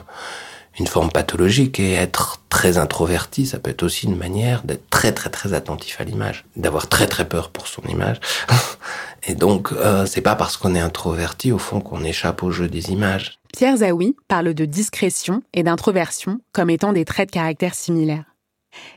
une 0.79 0.87
forme 0.87 1.11
pathologique 1.11 1.81
et 1.81 1.94
être 1.94 2.40
très 2.49 2.79
introverti, 2.79 3.47
ça 3.47 3.59
peut 3.59 3.71
être 3.71 3.83
aussi 3.83 4.07
une 4.07 4.16
manière 4.16 4.62
d'être 4.62 4.88
très 4.90 5.12
très 5.12 5.31
très 5.31 5.55
attentif 5.55 6.01
à 6.01 6.05
l'image, 6.05 6.44
d'avoir 6.57 6.88
très 6.88 7.07
très 7.07 7.29
peur 7.29 7.51
pour 7.51 7.66
son 7.66 7.83
image. 7.83 8.21
et 9.25 9.35
donc, 9.35 9.73
euh, 9.73 10.07
c'est 10.07 10.21
pas 10.21 10.37
parce 10.37 10.57
qu'on 10.57 10.75
est 10.75 10.81
introverti 10.81 11.51
au 11.51 11.59
fond 11.59 11.81
qu'on 11.81 12.05
échappe 12.05 12.42
au 12.42 12.51
jeu 12.51 12.68
des 12.68 12.90
images. 12.90 13.38
Pierre 13.53 13.79
Zawi 13.79 14.14
parle 14.29 14.55
de 14.55 14.64
discrétion 14.64 15.42
et 15.53 15.62
d'introversion 15.62 16.40
comme 16.53 16.71
étant 16.71 16.92
des 16.92 17.05
traits 17.05 17.31
de 17.31 17.35
caractère 17.35 17.75
similaires. 17.75 18.37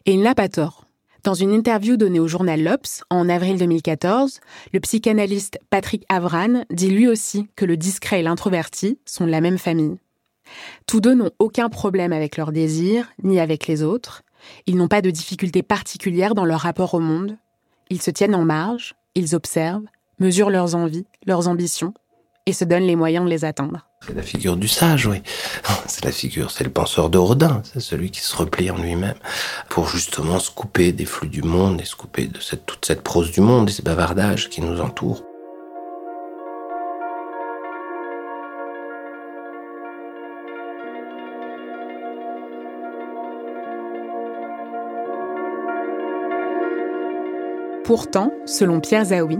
Et 0.05 0.13
il 0.13 0.21
n'a 0.21 0.35
pas 0.35 0.49
tort. 0.49 0.80
Dans 1.23 1.35
une 1.35 1.51
interview 1.51 1.97
donnée 1.97 2.19
au 2.19 2.27
journal 2.27 2.63
L'Obs 2.63 3.03
en 3.11 3.29
avril 3.29 3.59
2014, 3.59 4.39
le 4.73 4.79
psychanalyste 4.79 5.59
Patrick 5.69 6.03
Avran 6.09 6.63
dit 6.71 6.89
lui 6.89 7.07
aussi 7.07 7.47
que 7.55 7.63
le 7.63 7.77
discret 7.77 8.21
et 8.21 8.23
l'introverti 8.23 8.97
sont 9.05 9.27
de 9.27 9.31
la 9.31 9.39
même 9.39 9.59
famille. 9.59 9.97
Tous 10.87 10.99
deux 10.99 11.13
n'ont 11.13 11.29
aucun 11.37 11.69
problème 11.69 12.11
avec 12.11 12.37
leurs 12.37 12.51
désirs, 12.51 13.11
ni 13.21 13.39
avec 13.39 13.67
les 13.67 13.83
autres. 13.83 14.23
Ils 14.65 14.75
n'ont 14.75 14.87
pas 14.87 15.03
de 15.03 15.11
difficultés 15.11 15.61
particulières 15.61 16.33
dans 16.33 16.45
leur 16.45 16.61
rapport 16.61 16.95
au 16.95 16.99
monde. 16.99 17.37
Ils 17.91 18.01
se 18.01 18.09
tiennent 18.09 18.33
en 18.33 18.43
marge, 18.43 18.95
ils 19.13 19.35
observent, 19.35 19.85
mesurent 20.17 20.49
leurs 20.49 20.73
envies, 20.73 21.05
leurs 21.27 21.47
ambitions, 21.47 21.93
et 22.45 22.53
se 22.53 22.65
donnent 22.65 22.87
les 22.87 22.95
moyens 22.95 23.25
de 23.25 23.29
les 23.29 23.45
atteindre. 23.45 23.87
C'est 24.05 24.15
la 24.15 24.23
figure 24.23 24.57
du 24.57 24.67
sage, 24.67 25.05
oui. 25.05 25.21
C'est 25.85 26.03
la 26.03 26.11
figure, 26.11 26.49
c'est 26.49 26.63
le 26.63 26.71
penseur 26.71 27.09
de 27.09 27.19
Rodin, 27.19 27.61
c'est 27.63 27.79
celui 27.79 28.09
qui 28.09 28.21
se 28.21 28.35
replie 28.35 28.71
en 28.71 28.77
lui-même 28.77 29.17
pour 29.69 29.87
justement 29.87 30.39
se 30.39 30.49
couper 30.49 30.91
des 30.91 31.05
flux 31.05 31.29
du 31.29 31.43
monde 31.43 31.79
et 31.81 31.85
se 31.85 31.95
couper 31.95 32.25
de 32.25 32.39
cette, 32.39 32.65
toute 32.65 32.85
cette 32.85 33.03
prose 33.03 33.31
du 33.31 33.41
monde 33.41 33.69
et 33.69 33.71
ces 33.71 33.83
bavardages 33.83 34.49
qui 34.49 34.61
nous 34.61 34.81
entourent. 34.81 35.23
Pourtant, 47.83 48.31
selon 48.45 48.79
Pierre 48.79 49.05
Zawi, 49.05 49.37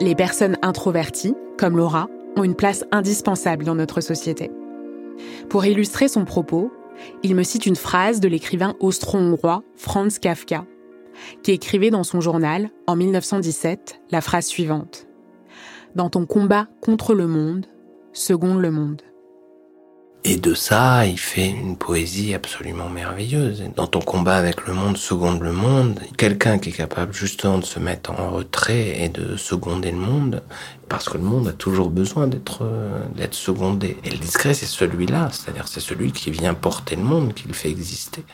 les 0.00 0.16
personnes 0.16 0.58
introverties, 0.62 1.36
comme 1.56 1.76
Laura, 1.76 2.08
ont 2.36 2.44
une 2.44 2.54
place 2.54 2.84
indispensable 2.92 3.64
dans 3.64 3.74
notre 3.74 4.00
société. 4.00 4.50
Pour 5.48 5.64
illustrer 5.64 6.08
son 6.08 6.24
propos, 6.24 6.72
il 7.22 7.34
me 7.34 7.42
cite 7.42 7.66
une 7.66 7.76
phrase 7.76 8.20
de 8.20 8.28
l'écrivain 8.28 8.74
austro-hongrois 8.80 9.62
Franz 9.76 10.18
Kafka, 10.20 10.64
qui 11.42 11.52
écrivait 11.52 11.90
dans 11.90 12.04
son 12.04 12.20
journal, 12.20 12.70
en 12.86 12.96
1917, 12.96 14.00
la 14.10 14.20
phrase 14.20 14.46
suivante. 14.46 15.06
Dans 15.94 16.10
ton 16.10 16.26
combat 16.26 16.68
contre 16.80 17.14
le 17.14 17.26
monde, 17.26 17.66
seconde 18.12 18.60
le 18.60 18.70
monde. 18.70 19.02
Et 20.24 20.36
de 20.36 20.54
ça, 20.54 21.04
il 21.04 21.18
fait 21.18 21.48
une 21.48 21.76
poésie 21.76 22.32
absolument 22.32 22.88
merveilleuse. 22.88 23.64
Dans 23.74 23.88
ton 23.88 23.98
combat 23.98 24.36
avec 24.36 24.68
le 24.68 24.72
monde, 24.72 24.96
seconde 24.96 25.40
le 25.40 25.50
monde, 25.50 25.98
quelqu'un 26.16 26.58
qui 26.58 26.68
est 26.68 26.72
capable 26.72 27.12
justement 27.12 27.58
de 27.58 27.64
se 27.64 27.80
mettre 27.80 28.12
en 28.12 28.30
retrait 28.30 29.02
et 29.02 29.08
de 29.08 29.36
seconder 29.36 29.90
le 29.90 29.98
monde, 29.98 30.44
parce 30.88 31.08
que 31.08 31.18
le 31.18 31.24
monde 31.24 31.48
a 31.48 31.52
toujours 31.52 31.90
besoin 31.90 32.28
d'être 32.28 32.64
d'être 33.16 33.34
secondé. 33.34 33.96
Et 34.04 34.10
le 34.10 34.18
discret, 34.18 34.54
c'est 34.54 34.66
celui-là, 34.66 35.28
c'est-à-dire 35.32 35.66
c'est 35.66 35.80
celui 35.80 36.12
qui 36.12 36.30
vient 36.30 36.54
porter 36.54 36.94
le 36.94 37.02
monde, 37.02 37.34
qui 37.34 37.48
le 37.48 37.54
fait 37.54 37.70
exister. 37.70 38.24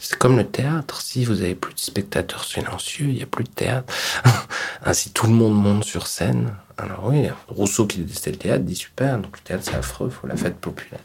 C'est 0.00 0.18
comme 0.18 0.36
le 0.36 0.44
théâtre. 0.44 1.00
Si 1.00 1.24
vous 1.24 1.42
avez 1.42 1.54
plus 1.54 1.74
de 1.74 1.80
spectateurs 1.80 2.44
silencieux, 2.44 3.06
il 3.06 3.14
n'y 3.14 3.22
a 3.22 3.26
plus 3.26 3.44
de 3.44 3.50
théâtre. 3.50 3.94
Ainsi, 4.84 5.12
tout 5.12 5.26
le 5.26 5.32
monde 5.32 5.54
monte 5.54 5.84
sur 5.84 6.08
scène. 6.08 6.54
Alors 6.76 7.04
oui, 7.04 7.28
Rousseau 7.48 7.86
qui 7.86 7.98
détestait 7.98 8.32
le 8.32 8.36
théâtre 8.36 8.64
dit 8.64 8.74
super, 8.74 9.18
donc 9.18 9.36
le 9.36 9.42
théâtre 9.42 9.64
c'est 9.64 9.76
affreux, 9.76 10.08
il 10.10 10.14
faut 10.14 10.26
la 10.26 10.36
fête 10.36 10.56
populaire. 10.56 11.00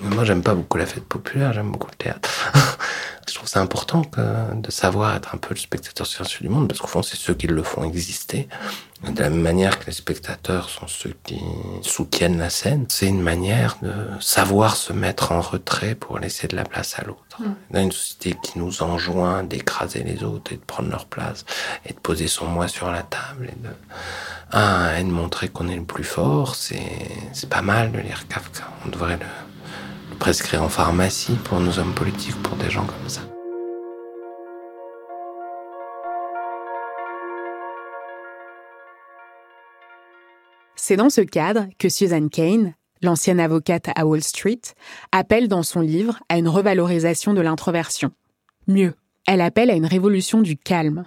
Mais 0.00 0.14
moi 0.14 0.24
j'aime 0.24 0.42
pas 0.42 0.54
beaucoup 0.54 0.78
la 0.78 0.86
fête 0.86 1.04
populaire, 1.04 1.52
j'aime 1.52 1.70
beaucoup 1.70 1.90
le 1.90 1.96
théâtre. 1.96 2.52
Je 3.28 3.34
trouve 3.34 3.48
ça 3.48 3.60
important 3.60 4.02
que, 4.02 4.20
de 4.54 4.70
savoir 4.70 5.16
être 5.16 5.34
un 5.34 5.38
peu 5.38 5.54
le 5.54 5.60
spectateur 5.60 6.06
silencieux 6.06 6.46
du 6.46 6.48
monde, 6.48 6.68
parce 6.68 6.80
qu'au 6.80 6.86
fond 6.86 7.02
c'est 7.02 7.16
ceux 7.16 7.34
qui 7.34 7.48
le 7.48 7.62
font 7.62 7.84
exister. 7.84 8.48
De 9.02 9.20
la 9.20 9.28
même 9.28 9.42
manière 9.42 9.78
que 9.78 9.86
les 9.86 9.92
spectateurs 9.92 10.70
sont 10.70 10.86
ceux 10.86 11.14
qui 11.24 11.40
soutiennent 11.82 12.38
la 12.38 12.50
scène, 12.50 12.86
c'est 12.88 13.06
une 13.06 13.20
manière 13.20 13.76
de 13.82 13.92
savoir 14.20 14.76
se 14.76 14.92
mettre 14.92 15.32
en 15.32 15.40
retrait 15.40 15.94
pour 15.94 16.18
laisser 16.18 16.48
de 16.48 16.56
la 16.56 16.64
place 16.64 16.98
à 16.98 17.04
l'autre. 17.04 17.40
Mm. 17.40 17.44
Dans 17.72 17.82
une 17.82 17.92
société 17.92 18.36
qui 18.42 18.58
nous 18.58 18.82
enjoint 18.82 19.42
d'écraser 19.42 20.02
les 20.02 20.24
autres 20.24 20.52
et 20.52 20.56
de 20.56 20.64
prendre 20.64 20.88
leur 20.88 21.06
place 21.06 21.44
et 21.84 21.92
de 21.92 21.98
poser 21.98 22.28
son 22.28 22.46
moi 22.46 22.68
sur 22.68 22.90
la 22.90 23.02
table 23.02 23.50
et 23.50 23.62
de 23.62 23.70
ah, 24.52 24.98
et 24.98 25.02
de 25.02 25.10
montrer 25.10 25.48
qu'on 25.48 25.68
est 25.68 25.76
le 25.76 25.84
plus 25.84 26.04
fort, 26.04 26.54
c'est 26.54 27.48
pas 27.50 27.62
mal 27.62 27.90
de 27.90 27.98
lire 27.98 28.28
Kafka. 28.28 28.64
On 28.84 28.88
devrait 28.88 29.16
le, 29.16 29.26
le 30.16 30.18
prescrire 30.18 30.62
en 30.62 30.68
pharmacie 30.68 31.36
pour 31.44 31.60
nos 31.60 31.78
hommes 31.78 31.94
politiques, 31.94 32.42
pour 32.42 32.56
des 32.56 32.70
gens 32.70 32.86
comme 32.86 33.08
ça. 33.08 33.20
C'est 40.74 40.96
dans 40.96 41.10
ce 41.10 41.20
cadre 41.20 41.66
que 41.78 41.88
Susan 41.88 42.28
Kane, 42.28 42.74
l'ancienne 43.02 43.40
avocate 43.40 43.88
à 43.94 44.06
Wall 44.06 44.22
Street, 44.22 44.60
appelle 45.12 45.48
dans 45.48 45.62
son 45.62 45.80
livre 45.80 46.18
à 46.28 46.38
une 46.38 46.48
revalorisation 46.48 47.34
de 47.34 47.40
l'introversion. 47.40 48.12
Mieux, 48.68 48.94
elle 49.26 49.40
appelle 49.40 49.70
à 49.70 49.74
une 49.74 49.86
révolution 49.86 50.40
du 50.40 50.56
calme. 50.56 51.04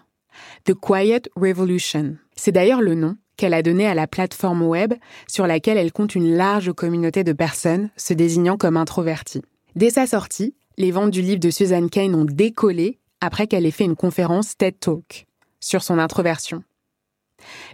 The 0.65 0.73
Quiet 0.73 1.23
Revolution. 1.35 2.17
C'est 2.35 2.51
d'ailleurs 2.51 2.81
le 2.81 2.95
nom 2.95 3.17
qu'elle 3.39 3.53
a 3.53 3.63
donné 3.63 3.87
à 3.87 3.95
la 3.95 4.05
plateforme 4.05 4.61
web 4.63 4.93
sur 5.27 5.47
laquelle 5.47 5.77
elle 5.77 5.93
compte 5.93 6.13
une 6.13 6.35
large 6.35 6.73
communauté 6.73 7.23
de 7.23 7.31
personnes 7.31 7.89
se 7.95 8.13
désignant 8.13 8.57
comme 8.57 8.75
introverties. 8.75 9.41
Dès 9.75 9.91
sa 9.91 10.05
sortie, 10.05 10.53
les 10.77 10.91
ventes 10.91 11.11
du 11.11 11.21
livre 11.21 11.39
de 11.39 11.49
Susan 11.49 11.87
Kane 11.87 12.15
ont 12.15 12.25
décollé 12.25 12.99
après 13.21 13.47
qu'elle 13.47 13.65
ait 13.65 13.71
fait 13.71 13.85
une 13.85 13.95
conférence 13.95 14.57
TED 14.57 14.77
Talk 14.79 15.25
sur 15.61 15.83
son 15.83 15.99
introversion. 15.99 16.63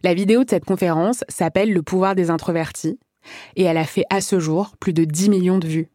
La 0.04 0.13
vidéo 0.13 0.43
de 0.43 0.49
cette 0.51 0.65
conférence 0.65 1.23
s'appelle 1.30 1.73
Le 1.73 1.82
pouvoir 1.82 2.13
des 2.13 2.30
introvertis 2.30 2.99
et 3.56 3.63
elle 3.63 3.78
a 3.78 3.86
fait 3.86 4.06
à 4.12 4.21
ce 4.21 4.39
jour 4.39 4.75
plus 4.80 4.93
de 4.93 5.04
10 5.04 5.30
millions 5.30 5.58
de 5.58 5.67
vues. 5.67 5.89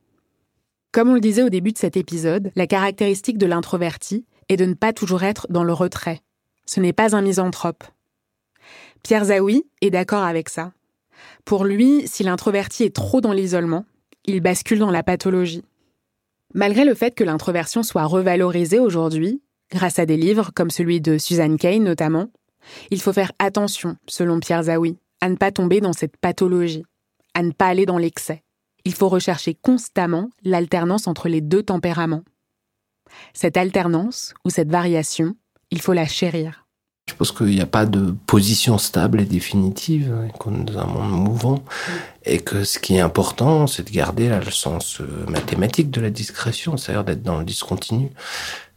Comme 0.90 1.10
on 1.10 1.14
le 1.14 1.20
disait 1.20 1.44
au 1.44 1.48
début 1.48 1.70
de 1.70 1.78
cet 1.78 1.96
épisode, 1.96 2.50
la 2.56 2.66
caractéristique 2.66 3.38
de 3.38 3.46
l'introverti 3.46 4.26
est 4.48 4.56
de 4.56 4.64
ne 4.64 4.74
pas 4.74 4.92
toujours 4.92 5.22
être 5.22 5.46
dans 5.48 5.62
le 5.62 5.72
retrait. 5.72 6.20
Ce 6.66 6.80
n'est 6.80 6.92
pas 6.92 7.14
un 7.14 7.22
misanthrope. 7.22 7.84
Pierre 9.02 9.26
Zawi 9.26 9.64
est 9.80 9.90
d'accord 9.90 10.22
avec 10.22 10.48
ça. 10.48 10.72
Pour 11.44 11.64
lui, 11.64 12.06
si 12.06 12.22
l'introverti 12.22 12.84
est 12.84 12.94
trop 12.94 13.20
dans 13.20 13.32
l'isolement, 13.32 13.84
il 14.24 14.40
bascule 14.40 14.78
dans 14.78 14.90
la 14.90 15.02
pathologie. 15.02 15.64
Malgré 16.54 16.84
le 16.84 16.94
fait 16.94 17.14
que 17.14 17.24
l'introversion 17.24 17.82
soit 17.82 18.04
revalorisée 18.04 18.78
aujourd'hui, 18.78 19.42
grâce 19.70 19.98
à 19.98 20.06
des 20.06 20.16
livres 20.16 20.50
comme 20.54 20.70
celui 20.70 21.00
de 21.00 21.18
Suzanne 21.18 21.58
Kane 21.58 21.84
notamment, 21.84 22.28
il 22.90 23.00
faut 23.00 23.12
faire 23.12 23.32
attention, 23.38 23.96
selon 24.08 24.40
Pierre 24.40 24.64
Zawi, 24.64 24.98
à 25.20 25.28
ne 25.28 25.36
pas 25.36 25.52
tomber 25.52 25.80
dans 25.80 25.92
cette 25.92 26.16
pathologie, 26.16 26.84
à 27.34 27.42
ne 27.42 27.52
pas 27.52 27.66
aller 27.66 27.86
dans 27.86 27.98
l'excès. 27.98 28.42
Il 28.84 28.94
faut 28.94 29.08
rechercher 29.08 29.54
constamment 29.54 30.30
l'alternance 30.42 31.06
entre 31.06 31.28
les 31.28 31.40
deux 31.40 31.62
tempéraments. 31.62 32.24
Cette 33.34 33.56
alternance 33.56 34.34
ou 34.44 34.50
cette 34.50 34.70
variation, 34.70 35.34
il 35.70 35.80
faut 35.80 35.92
la 35.92 36.06
chérir. 36.06 36.59
Je 37.10 37.14
pense 37.16 37.32
qu'il 37.32 37.48
n'y 37.48 37.60
a 37.60 37.66
pas 37.66 37.86
de 37.86 38.14
position 38.26 38.78
stable 38.78 39.20
et 39.20 39.24
définitive, 39.24 40.12
hein, 40.14 40.28
qu'on 40.38 40.60
est 40.60 40.70
dans 40.70 40.78
un 40.78 40.86
monde 40.86 41.10
mouvant, 41.10 41.64
et 42.24 42.38
que 42.38 42.62
ce 42.62 42.78
qui 42.78 42.96
est 42.96 43.00
important, 43.00 43.66
c'est 43.66 43.82
de 43.82 43.90
garder 43.90 44.28
le 44.28 44.50
sens 44.52 45.00
euh, 45.00 45.26
mathématique 45.28 45.90
de 45.90 46.00
la 46.00 46.10
discrétion, 46.10 46.76
c'est-à-dire 46.76 47.02
d'être 47.02 47.24
dans 47.24 47.38
le 47.38 47.44
discontinu, 47.44 48.10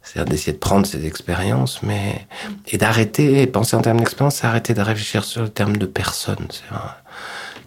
c'est-à-dire 0.02 0.32
d'essayer 0.32 0.54
de 0.54 0.58
prendre 0.58 0.88
ses 0.88 1.06
expériences, 1.06 1.84
mais 1.84 2.26
et 2.69 2.80
d'arrêter, 2.80 3.46
penser 3.46 3.76
en 3.76 3.82
termes 3.82 4.00
d'expérience, 4.00 4.38
c'est 4.38 4.48
arrêter 4.48 4.74
de 4.74 4.82
réfléchir 4.82 5.24
sur 5.24 5.43
le 5.43 5.50
terme 5.50 5.78
de 5.78 5.86
personne. 5.86 6.48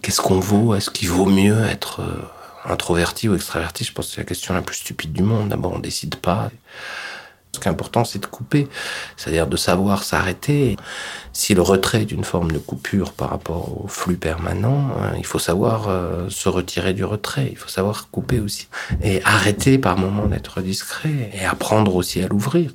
Qu'est-ce 0.01 0.19
qu'on 0.19 0.41
vaut? 0.41 0.75
Est-ce 0.75 0.89
qu'il 0.89 1.09
vaut 1.09 1.25
mieux 1.25 1.63
être 1.65 2.01
euh, 2.01 2.21
introverti 2.65 3.29
ou 3.29 3.35
extraverti? 3.35 3.85
Je 3.85 3.93
pense 3.93 4.07
que 4.07 4.11
c'est 4.15 4.21
la 4.21 4.25
question 4.25 4.53
la 4.53 4.61
plus 4.61 4.75
stupide 4.75 5.13
du 5.13 5.23
monde. 5.23 5.47
D'abord, 5.47 5.71
on 5.73 5.79
décide 5.79 6.17
pas. 6.17 6.51
Ce 7.57 7.59
qui 7.59 7.67
est 7.67 7.71
important, 7.71 8.05
c'est 8.05 8.19
de 8.19 8.27
couper, 8.27 8.67
c'est-à-dire 9.15 9.47
de 9.47 9.57
savoir 9.57 10.03
s'arrêter. 10.03 10.77
Si 11.33 11.55
le 11.55 11.63
retrait 11.63 12.01
est 12.01 12.11
une 12.11 12.23
forme 12.23 12.51
de 12.51 12.59
coupure 12.59 13.13
par 13.13 13.31
rapport 13.31 13.83
au 13.83 13.87
flux 13.87 14.15
permanent, 14.15 14.91
hein, 15.01 15.13
il 15.17 15.25
faut 15.25 15.39
savoir 15.39 15.87
euh, 15.89 16.29
se 16.29 16.49
retirer 16.49 16.93
du 16.93 17.03
retrait, 17.03 17.47
il 17.49 17.57
faut 17.57 17.67
savoir 17.67 18.11
couper 18.11 18.39
aussi. 18.39 18.67
Et 19.01 19.23
arrêter 19.25 19.79
par 19.79 19.97
moment 19.97 20.27
d'être 20.27 20.61
discret 20.61 21.31
et 21.33 21.45
apprendre 21.45 21.95
aussi 21.95 22.21
à 22.21 22.27
l'ouvrir. 22.27 22.71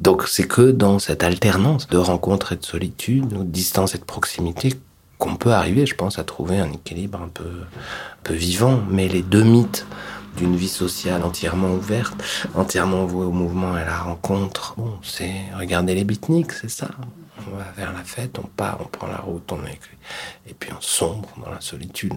Donc 0.00 0.24
c'est 0.26 0.48
que 0.48 0.72
dans 0.72 0.98
cette 0.98 1.22
alternance 1.22 1.86
de 1.86 1.98
rencontre 1.98 2.54
et 2.54 2.56
de 2.56 2.64
solitude, 2.64 3.28
de 3.28 3.44
distance 3.44 3.94
et 3.94 3.98
de 3.98 4.04
proximité, 4.04 4.74
qu'on 5.18 5.36
peut 5.36 5.52
arriver, 5.52 5.86
je 5.86 5.94
pense, 5.94 6.18
à 6.18 6.24
trouver 6.24 6.58
un 6.58 6.72
équilibre 6.72 7.20
un 7.22 7.28
peu, 7.28 7.44
un 7.44 8.22
peu 8.24 8.34
vivant. 8.34 8.80
Mais 8.90 9.06
les 9.06 9.22
deux 9.22 9.44
mythes 9.44 9.86
d'une 10.36 10.56
vie 10.56 10.68
sociale 10.68 11.22
entièrement 11.24 11.72
ouverte, 11.72 12.14
entièrement 12.54 13.04
vouée 13.04 13.26
au 13.26 13.32
mouvement 13.32 13.76
et 13.76 13.82
à 13.82 13.84
la 13.84 13.98
rencontre. 13.98 14.74
Bon, 14.76 14.98
c'est 15.02 15.32
regarder 15.58 15.94
les 15.94 16.04
beatniks, 16.04 16.52
c'est 16.52 16.70
ça. 16.70 16.88
On 17.46 17.56
va 17.56 17.64
vers 17.76 17.92
la 17.92 18.04
fête, 18.04 18.38
on 18.38 18.46
part, 18.46 18.78
on 18.80 18.84
prend 18.84 19.08
la 19.08 19.16
route, 19.16 19.50
on 19.52 19.64
écrit. 19.66 19.96
Et 20.46 20.54
puis 20.54 20.70
on 20.72 20.80
sombre 20.80 21.28
dans 21.44 21.50
la 21.50 21.60
solitude 21.60 22.14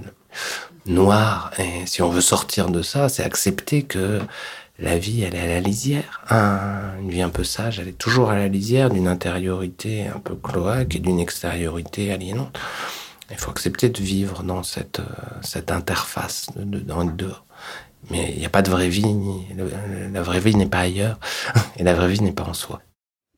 noire. 0.85 1.51
Et 1.57 1.85
si 1.87 2.01
on 2.01 2.09
veut 2.09 2.21
sortir 2.21 2.69
de 2.69 2.81
ça, 2.81 3.09
c'est 3.09 3.23
accepter 3.23 3.83
que 3.83 4.21
la 4.77 4.97
vie, 4.97 5.23
elle 5.23 5.35
est 5.35 5.41
à 5.41 5.47
la 5.47 5.59
lisière. 5.61 6.21
une 6.29 7.09
vie 7.09 7.21
un 7.21 7.29
peu 7.29 7.43
sage, 7.43 7.79
elle 7.79 7.87
est 7.87 7.97
toujours 7.97 8.29
à 8.29 8.35
la 8.35 8.47
lisière 8.47 8.89
d'une 8.89 9.07
intériorité 9.07 10.07
un 10.07 10.19
peu 10.19 10.35
cloaque 10.35 10.95
et 10.95 10.99
d'une 10.99 11.19
extériorité 11.19 12.11
aliénante. 12.11 12.57
Il 13.31 13.37
faut 13.37 13.51
accepter 13.51 13.89
de 13.89 14.01
vivre 14.01 14.43
dans 14.43 14.61
cette, 14.61 14.99
euh, 14.99 15.03
cette 15.41 15.71
interface 15.71 16.47
de, 16.55 16.63
de, 16.63 16.79
dehors. 16.79 17.44
Mais 18.09 18.31
il 18.33 18.39
n'y 18.39 18.45
a 18.45 18.49
pas 18.49 18.61
de 18.61 18.69
vraie 18.69 18.89
vie. 18.89 19.05
La 20.11 20.21
vraie 20.21 20.39
vie 20.39 20.55
n'est 20.55 20.65
pas 20.67 20.81
ailleurs. 20.81 21.19
Et 21.77 21.83
la 21.83 21.93
vraie 21.93 22.07
vie 22.07 22.21
n'est 22.21 22.31
pas 22.31 22.43
en 22.43 22.53
soi. 22.53 22.81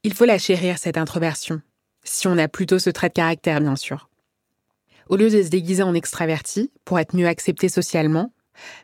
Il 0.03 0.13
faut 0.13 0.25
la 0.25 0.38
chérir, 0.38 0.77
cette 0.77 0.97
introversion. 0.97 1.62
Si 2.03 2.27
on 2.27 2.38
a 2.38 2.47
plutôt 2.47 2.80
ce 2.80 2.89
trait 2.89 3.10
de 3.10 3.13
caractère, 3.13 3.60
bien 3.60 3.75
sûr. 3.75 4.10
Au 5.10 5.15
lieu 5.15 5.30
de 5.30 5.41
se 5.41 5.49
déguiser 5.49 5.84
en 5.84 5.93
extraverti 5.93 6.71
pour 6.86 6.99
être 6.99 7.15
mieux 7.15 7.27
accepté 7.27 7.69
socialement, 7.69 8.32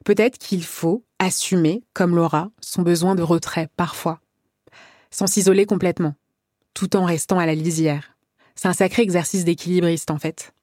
peut-être 0.05 0.37
qu'il 0.37 0.63
faut 0.63 1.03
assumer, 1.19 1.83
comme 1.93 2.15
Laura, 2.15 2.49
son 2.61 2.81
besoin 2.81 3.15
de 3.15 3.23
retrait 3.23 3.69
parfois. 3.75 4.19
Sans 5.11 5.27
s'isoler 5.27 5.65
complètement, 5.65 6.15
tout 6.73 6.95
en 6.95 7.05
restant 7.05 7.39
à 7.39 7.45
la 7.45 7.55
lisière. 7.55 8.17
C'est 8.55 8.67
un 8.67 8.73
sacré 8.73 9.01
exercice 9.01 9.45
d'équilibriste, 9.45 10.11
en 10.11 10.19
fait. 10.19 10.53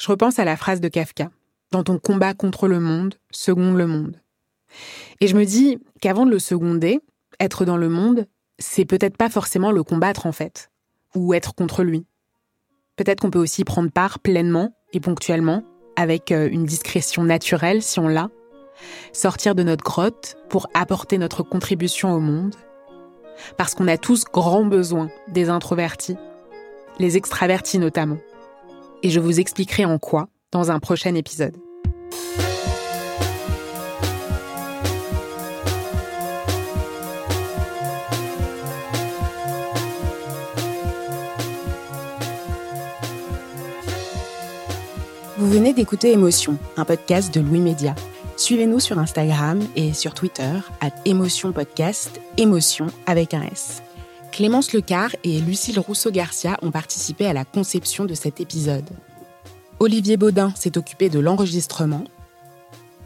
Je 0.00 0.08
repense 0.08 0.38
à 0.38 0.44
la 0.44 0.56
phrase 0.56 0.80
de 0.80 0.88
Kafka. 0.88 1.30
Dans 1.72 1.84
ton 1.84 1.98
combat 1.98 2.34
contre 2.34 2.66
le 2.66 2.80
monde, 2.80 3.14
seconde 3.30 3.76
le 3.76 3.86
monde. 3.86 4.20
Et 5.20 5.26
je 5.26 5.36
me 5.36 5.44
dis 5.44 5.78
qu'avant 6.00 6.26
de 6.26 6.30
le 6.30 6.38
seconder, 6.38 7.00
être 7.38 7.64
dans 7.64 7.76
le 7.76 7.88
monde, 7.88 8.26
c'est 8.58 8.84
peut-être 8.84 9.16
pas 9.16 9.30
forcément 9.30 9.72
le 9.72 9.82
combattre 9.82 10.26
en 10.26 10.32
fait, 10.32 10.70
ou 11.14 11.34
être 11.34 11.54
contre 11.54 11.82
lui. 11.82 12.06
Peut-être 12.96 13.20
qu'on 13.20 13.30
peut 13.30 13.38
aussi 13.38 13.64
prendre 13.64 13.90
part 13.90 14.18
pleinement 14.18 14.74
et 14.92 15.00
ponctuellement, 15.00 15.62
avec 15.96 16.32
euh, 16.32 16.48
une 16.50 16.64
discrétion 16.64 17.24
naturelle 17.24 17.82
si 17.82 17.98
on 17.98 18.08
l'a, 18.08 18.30
sortir 19.12 19.54
de 19.54 19.62
notre 19.62 19.84
grotte 19.84 20.36
pour 20.48 20.68
apporter 20.74 21.18
notre 21.18 21.42
contribution 21.42 22.12
au 22.12 22.20
monde. 22.20 22.54
Parce 23.56 23.74
qu'on 23.74 23.88
a 23.88 23.96
tous 23.96 24.24
grand 24.24 24.64
besoin 24.64 25.10
des 25.28 25.48
introvertis, 25.48 26.16
les 26.98 27.16
extravertis 27.16 27.78
notamment. 27.78 28.18
Et 29.02 29.08
je 29.08 29.20
vous 29.20 29.40
expliquerai 29.40 29.86
en 29.86 29.98
quoi 29.98 30.28
dans 30.52 30.70
un 30.70 30.78
prochain 30.78 31.14
épisode. 31.14 31.56
Vous 45.50 45.56
venez 45.56 45.72
d'écouter 45.72 46.12
Émotion, 46.12 46.56
un 46.76 46.84
podcast 46.84 47.34
de 47.34 47.40
Louis 47.40 47.58
Média. 47.58 47.96
Suivez-nous 48.36 48.78
sur 48.78 49.00
Instagram 49.00 49.58
et 49.74 49.92
sur 49.94 50.14
Twitter, 50.14 50.52
à 50.80 50.90
Émotion 51.04 51.50
Podcast, 51.50 52.20
Émotion 52.36 52.86
avec 53.04 53.34
un 53.34 53.42
S. 53.42 53.82
Clémence 54.30 54.72
Lecar 54.72 55.10
et 55.24 55.40
Lucille 55.40 55.80
Rousseau-Garcia 55.80 56.56
ont 56.62 56.70
participé 56.70 57.26
à 57.26 57.32
la 57.32 57.44
conception 57.44 58.04
de 58.04 58.14
cet 58.14 58.40
épisode. 58.40 58.88
Olivier 59.80 60.16
Baudin 60.16 60.52
s'est 60.54 60.78
occupé 60.78 61.08
de 61.08 61.18
l'enregistrement. 61.18 62.04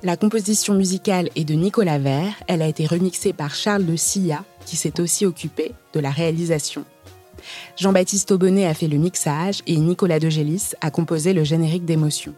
La 0.03 0.18
composition 0.18 0.74
musicale 0.74 1.30
est 1.36 1.45
de 1.45 1.55
Nicolas 1.55 1.99
Vert. 1.99 2.34
Elle 2.47 2.61
a 2.61 2.68
été 2.68 2.84
remixée 2.86 3.32
par 3.32 3.55
Charles 3.55 3.86
de 3.86 3.97
Silla, 3.97 4.45
qui 4.66 4.76
s'est 4.76 5.01
aussi 5.01 5.24
occupé 5.24 5.72
de 5.95 6.01
la 6.01 6.11
réalisation. 6.11 6.84
Jean-Baptiste 7.76 8.30
Aubonnet 8.30 8.66
a 8.66 8.74
fait 8.74 8.88
le 8.88 8.99
mixage 8.99 9.62
et 9.66 9.76
Nicolas 9.76 10.20
Degélis 10.20 10.72
a 10.80 10.90
composé 10.90 11.32
le 11.32 11.45
générique 11.45 11.84
d'émotion. 11.84 12.34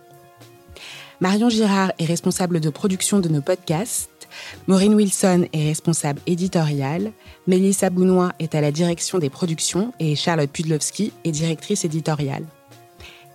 Marion 1.20 1.48
Girard 1.48 1.92
est 1.98 2.04
responsable 2.04 2.60
de 2.60 2.68
production 2.68 3.20
de 3.20 3.28
nos 3.28 3.40
podcasts. 3.40 4.28
Maureen 4.66 4.94
Wilson 4.94 5.46
est 5.52 5.68
responsable 5.68 6.20
éditoriale. 6.26 7.12
Mélissa 7.46 7.88
Bounois 7.88 8.32
est 8.38 8.54
à 8.54 8.60
la 8.60 8.70
direction 8.70 9.18
des 9.18 9.30
productions 9.30 9.94
et 9.98 10.14
Charlotte 10.14 10.50
Pudlowski 10.50 11.12
est 11.24 11.30
directrice 11.30 11.84
éditoriale. 11.84 12.44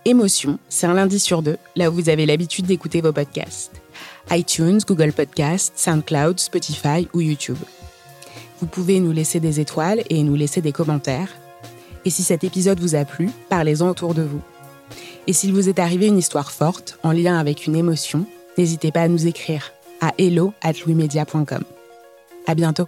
Émotion, 0.06 0.60
c'est 0.68 0.88
un 0.88 0.96
lundi 0.96 1.20
sur 1.20 1.42
deux, 1.42 1.58
là 1.76 1.90
où 1.90 1.94
vous 1.94 2.10
avez 2.10 2.26
l'habitude 2.26 2.66
d'écouter 2.66 3.02
vos 3.02 3.14
podcasts. 3.14 3.82
iTunes, 4.32 4.80
Google 4.88 5.12
Podcasts, 5.12 5.74
SoundCloud, 5.76 6.40
Spotify 6.40 7.08
ou 7.14 7.22
YouTube. 7.22 7.58
Vous 8.60 8.68
pouvez 8.68 9.00
nous 9.00 9.12
laisser 9.12 9.40
des 9.40 9.60
étoiles 9.60 10.04
et 10.10 10.24
nous 10.24 10.36
laisser 10.36 10.62
des 10.62 10.72
commentaires. 10.72 11.30
Et 12.06 12.10
si 12.10 12.24
cet 12.24 12.44
épisode 12.44 12.80
vous 12.80 12.96
a 12.96 13.06
plu, 13.06 13.30
parlez-en 13.50 13.90
autour 13.90 14.14
de 14.14 14.24
vous. 14.24 14.42
Et 15.28 15.34
s'il 15.34 15.54
vous 15.54 15.70
est 15.70 15.80
arrivé 15.80 16.08
une 16.08 16.18
histoire 16.18 16.52
forte, 16.52 16.98
en 17.04 17.12
lien 17.12 17.38
avec 17.38 17.68
une 17.68 17.76
émotion, 17.76 18.26
n'hésitez 18.58 18.92
pas 18.92 19.02
à 19.02 19.08
nous 19.08 19.28
écrire 19.28 19.72
à 20.02 20.14
hello 20.18 20.54
at 20.62 20.74
À 22.48 22.56
bientôt! 22.56 22.88